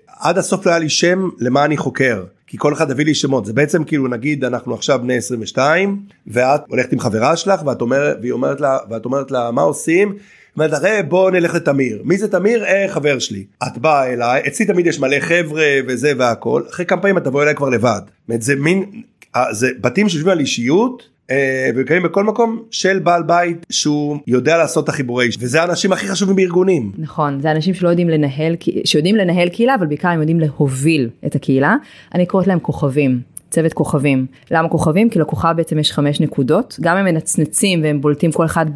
עד 0.07 0.39
הסוף 0.39 0.67
לא 0.67 0.71
היה 0.71 0.79
לי 0.79 0.89
שם 0.89 1.29
למה 1.39 1.65
אני 1.65 1.77
חוקר 1.77 2.25
כי 2.47 2.59
כל 2.59 2.73
אחד 2.73 2.91
הביא 2.91 3.05
לי 3.05 3.15
שמות 3.15 3.47
זה 3.47 3.53
בעצם 3.53 3.85
כאילו 3.85 4.09
נגיד 4.09 4.45
אנחנו 4.45 4.75
עכשיו 4.75 4.99
בני 5.03 5.17
22 5.17 6.01
ואת 6.27 6.61
הולכת 6.69 6.93
עם 6.93 6.99
חברה 6.99 7.37
שלך 7.37 7.61
ואת 7.67 7.81
אומרת 7.81 8.17
והיא 8.21 8.33
אומרת 8.33 8.61
לה 8.61 8.79
ואת 8.91 9.05
אומרת 9.05 9.31
לה 9.31 9.51
מה 9.51 9.63
עושים. 9.63 10.17
אומרת 10.57 10.73
הרי 10.73 11.03
בוא 11.09 11.31
נלך 11.31 11.55
לתמיר 11.55 12.03
מי 12.05 12.19
זה 12.19 12.29
תמיר 12.29 12.65
אה 12.65 12.87
חבר 12.89 13.19
שלי 13.19 13.45
את 13.67 13.79
באה 13.79 14.13
אליי 14.13 14.43
אצלי 14.47 14.67
תמיד 14.67 14.87
יש 14.87 15.01
מלא 15.01 15.21
חבר'ה 15.21 15.67
וזה 15.89 16.13
והכל 16.19 16.63
אחרי 16.71 16.87
כמה 16.87 17.01
פעמים 17.01 17.19
את 17.19 17.25
תבוא 17.25 17.43
אליי 17.43 17.55
כבר 17.55 17.69
לבד. 17.69 18.01
זה 18.39 18.57
מין 18.57 18.85
אה, 19.37 19.53
זה 19.53 19.69
בתים 19.81 20.09
שיושבים 20.09 20.33
על 20.33 20.41
אישיות 20.41 21.09
אה, 21.31 21.71
וקיימים 21.77 22.09
בכל 22.09 22.25
מקום 22.25 22.63
של 22.71 22.99
בעל 22.99 23.23
בית 23.23 23.67
שהוא 23.71 24.19
יודע 24.27 24.59
לעשות 24.59 24.85
את 24.85 24.89
החיבורי 24.89 25.29
וזה 25.41 25.63
האנשים 25.63 25.93
הכי 25.93 26.09
חשובים 26.09 26.37
בארגונים. 26.37 26.93
נכון 26.99 27.41
זה 27.41 27.51
אנשים 27.51 27.75
שלא 27.75 27.89
יודעים 27.89 28.09
לנהל 28.09 28.57
שיודעים 28.85 29.17
לנהל 29.17 29.49
קהילה 29.49 29.75
אבל 29.75 29.87
בעיקר 29.87 30.09
הם 30.09 30.21
יודעים 30.21 30.41
להוביל 30.41 31.11
את 31.27 31.35
הקהילה 31.35 31.77
אני 32.15 32.27
קוראת 32.27 32.47
להם 32.47 32.59
כוכבים. 32.59 33.36
צוות 33.51 33.73
כוכבים. 33.73 34.27
למה 34.51 34.69
כוכבים? 34.69 35.11
כי 35.11 35.19
לכוכב 35.19 35.55
בעצם 35.57 35.79
יש 35.79 35.93
חמש 35.93 36.21
נקודות, 36.21 36.79
גם 36.81 36.97
הם 36.97 37.05
מנצנצים 37.05 37.83
והם 37.83 38.01
בולטים 38.01 38.33
כל 38.33 38.45
אחד 38.45 38.67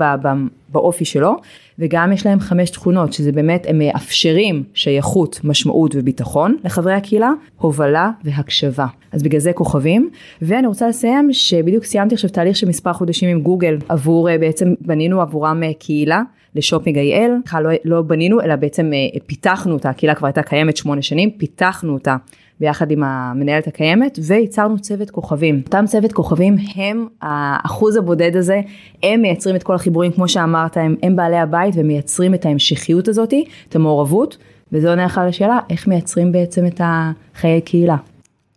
באופי 0.69 1.05
שלו, 1.05 1.37
וגם 1.79 2.13
יש 2.13 2.27
להם 2.27 2.41
חמש 2.41 2.71
תכונות, 2.71 3.13
שזה 3.13 3.33
באמת, 3.33 3.67
הם 3.69 3.79
מאפשרים 3.79 4.65
שייכות, 4.75 5.41
משמעות 5.45 5.95
וביטחון 5.95 6.57
לחברי 6.65 6.95
הקהילה, 6.95 7.31
הובלה 7.57 8.11
והקשבה. 8.25 8.87
אז 9.13 9.23
בגלל 9.23 9.41
זה 9.41 9.53
כוכבים, 9.53 10.11
ואני 10.43 10.67
רוצה 10.67 10.89
לסיים 10.89 11.33
שבדיוק 11.33 11.85
סיימתי 11.85 12.15
עכשיו 12.15 12.31
תהליך 12.31 12.57
של 12.57 12.69
מספר 12.69 12.93
חודשים 12.93 13.29
עם 13.29 13.41
גוגל, 13.41 13.79
עבור, 13.89 14.31
אה, 14.31 14.39
בעצם 14.39 14.75
בנינו 14.81 15.21
עבורם 15.21 15.63
אה, 15.63 15.71
קהילה. 15.79 16.23
לשופינג 16.55 16.99
איי-אל, 16.99 17.33
לא, 17.61 17.71
לא 17.85 18.03
בנינו 18.03 18.41
אלא 18.41 18.57
בעצם 18.57 18.91
אה, 18.93 19.21
פיתחנו 19.27 19.73
אותה, 19.73 19.91
הקהילה 19.91 20.15
כבר 20.15 20.27
הייתה 20.27 20.43
קיימת 20.43 20.77
שמונה 20.77 21.03
שנים, 21.03 21.31
פיתחנו 21.31 21.93
אותה 21.93 22.17
ביחד 22.61 22.91
עם 22.91 23.03
המנהלת 23.03 23.67
הקיימת 23.67 24.19
וייצרנו 24.23 24.79
צוות 24.79 25.11
כוכבים. 25.11 25.63
אותם 25.65 25.85
צוות 25.89 26.13
כוכבים 26.13 26.57
הם 26.75 27.07
האחוז 27.23 27.97
הבודד 27.97 28.37
הזה, 28.37 28.61
הם 29.03 29.23
מייצרים 29.23 29.57
את 29.57 29.63
כל 29.63 29.75
החיבורים 29.75 30.13
כמו 30.13 30.29
שאמרת, 30.29 30.77
הם, 30.77 30.97
הם 31.03 31.17
בעלי 31.17 31.39
הבית 31.39 31.75
ומייצרים 31.77 32.35
את 32.35 32.47
ההמשכיות 32.47 33.09
הזאתי, 33.09 33.45
את 33.69 33.77
המעורבות, 33.77 34.37
וזה 34.73 34.91
עונה 34.91 35.05
לך 35.05 35.21
לשאלה 35.29 35.59
איך 35.71 35.89
מייצרים 35.89 36.33
בעצם 36.33 36.67
את 36.67 36.81
החיי 36.85 37.61
קהילה. 37.61 37.97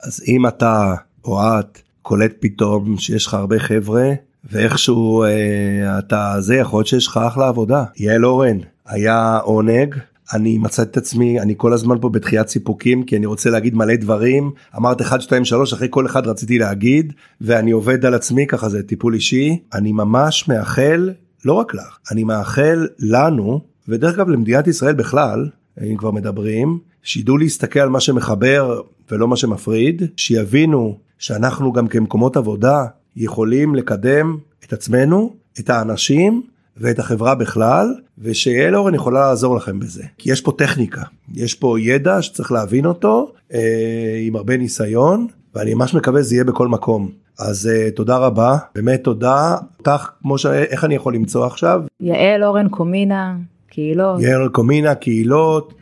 אז 0.04 0.24
אם 0.28 0.48
אתה 0.48 0.94
או 1.26 1.40
את 1.60 1.82
קולט 2.02 2.34
פתאום 2.40 2.98
שיש 2.98 3.28
לך 3.28 3.34
הרבה 3.34 3.60
חבר'ה 3.60 4.12
ואיכשהו 4.52 5.24
אה, 5.24 6.00
אתה 6.00 6.36
זה 6.40 6.56
יכול 6.56 6.78
להיות 6.78 6.88
שיש 6.88 7.08
לך 7.08 7.20
אחלה 7.28 7.48
עבודה. 7.48 7.84
יעל 7.98 8.26
אורן 8.26 8.58
היה 8.86 9.38
עונג 9.38 9.96
אני 10.34 10.58
מצאתי 10.58 10.90
את 10.92 10.98
עצמי 10.98 11.40
אני 11.40 11.54
כל 11.58 11.74
הזמן 11.74 11.96
פה 12.02 12.10
בתחיית 12.10 12.48
סיפוקים 12.48 13.04
כי 13.04 13.18
אני 13.18 13.26
רוצה 13.26 13.50
להגיד 13.50 13.76
מלא 13.76 13.96
דברים. 13.96 14.52
אמרת 14.78 15.02
1 15.02 15.22
2 15.22 15.46
3 15.46 15.74
אחרי 15.74 15.88
כל 15.90 16.06
אחד 16.06 16.28
רציתי 16.28 16.58
להגיד 16.58 17.14
ואני 17.42 17.72
עובד 17.72 18.06
על 18.06 18.14
עצמי 18.14 18.48
ככה 18.48 18.70
זה 18.70 18.84
טיפול 18.84 19.14
אישי. 19.14 19.60
אני 19.74 19.92
ממש 19.92 20.48
מאחל 20.48 21.10
לא 21.46 21.54
רק 21.54 21.74
לך 21.74 22.00
אני 22.12 22.24
מאחל 22.24 22.88
לנו 23.00 23.62
ודרך 23.88 24.14
אגב 24.14 24.30
למדינת 24.30 24.68
ישראל 24.68 24.94
בכלל 24.94 25.50
אם 25.82 25.98
כבר 25.98 26.12
מדברים 26.12 26.80
שידעו 27.04 27.38
להסתכל 27.38 27.80
על 27.80 27.90
מה 27.90 28.00
שמחבר 28.00 28.82
ולא 29.12 29.28
מה 29.28 29.36
שמפריד 29.36 30.04
שיבינו 30.18 30.98
שאנחנו 31.18 31.72
גם 31.72 31.88
כמקומות 31.88 32.38
עבודה 32.38 32.86
יכולים 33.16 33.76
לקדם 33.76 34.38
את 34.66 34.74
עצמנו 34.74 35.36
את 35.60 35.70
האנשים 35.70 36.44
ואת 36.78 37.00
החברה 37.00 37.36
בכלל 37.36 37.96
ושיעל 38.18 38.76
אורן 38.76 38.96
יכולה 38.96 39.20
לעזור 39.20 39.56
לכם 39.56 39.80
בזה. 39.80 40.04
כי 40.18 40.32
יש 40.32 40.42
פה 40.42 40.52
טכניקה. 40.58 41.02
יש 41.34 41.54
פה 41.54 41.80
ידע 41.80 42.22
שצריך 42.22 42.52
להבין 42.52 42.86
אותו 42.86 43.32
אה, 43.54 44.20
עם 44.22 44.36
הרבה 44.36 44.58
ניסיון 44.58 45.28
ואני 45.56 45.74
ממש 45.74 45.94
מקווה 45.94 46.22
זה 46.22 46.36
יהיה 46.36 46.44
בכל 46.44 46.68
מקום. 46.68 47.10
אז 47.40 47.68
אה, 47.68 47.92
תודה 47.92 48.18
רבה. 48.18 48.58
באמת 48.76 49.04
תודה. 49.04 49.58
אותך 49.80 50.10
כמו 50.22 50.38
ש... 50.38 50.46
איך 50.46 50.84
אני 50.84 50.96
יכול 50.96 51.16
למצוא 51.16 51.46
עכשיו? 51.46 51.82
יעל 52.00 52.44
אורן 52.44 52.70
קומינה 52.70 53.36
קהילות. 53.70 54.22
יעל 54.22 54.50
קומינה 54.50 54.96
קהילות. 54.96 55.74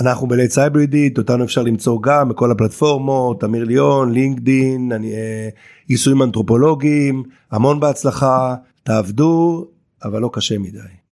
אנחנו 0.00 0.26
בלייט 0.26 0.50
סייברידית 0.50 1.18
אותנו 1.18 1.44
אפשר 1.44 1.62
למצוא 1.62 2.02
גם 2.02 2.28
בכל 2.28 2.50
הפלטפורמות 2.50 3.44
אמיר 3.44 3.64
ליאון 3.64 4.12
לינקדין 4.12 4.92
אני 4.92 5.12
אה, 5.12 5.48
יישומים 5.88 6.22
אנתרופולוגיים. 6.22 7.22
המון 7.50 7.80
בהצלחה. 7.80 8.54
תעבדו 8.82 9.66
אבל 10.04 10.20
לא 10.20 10.30
קשה 10.32 10.58
מדי. 10.58 10.94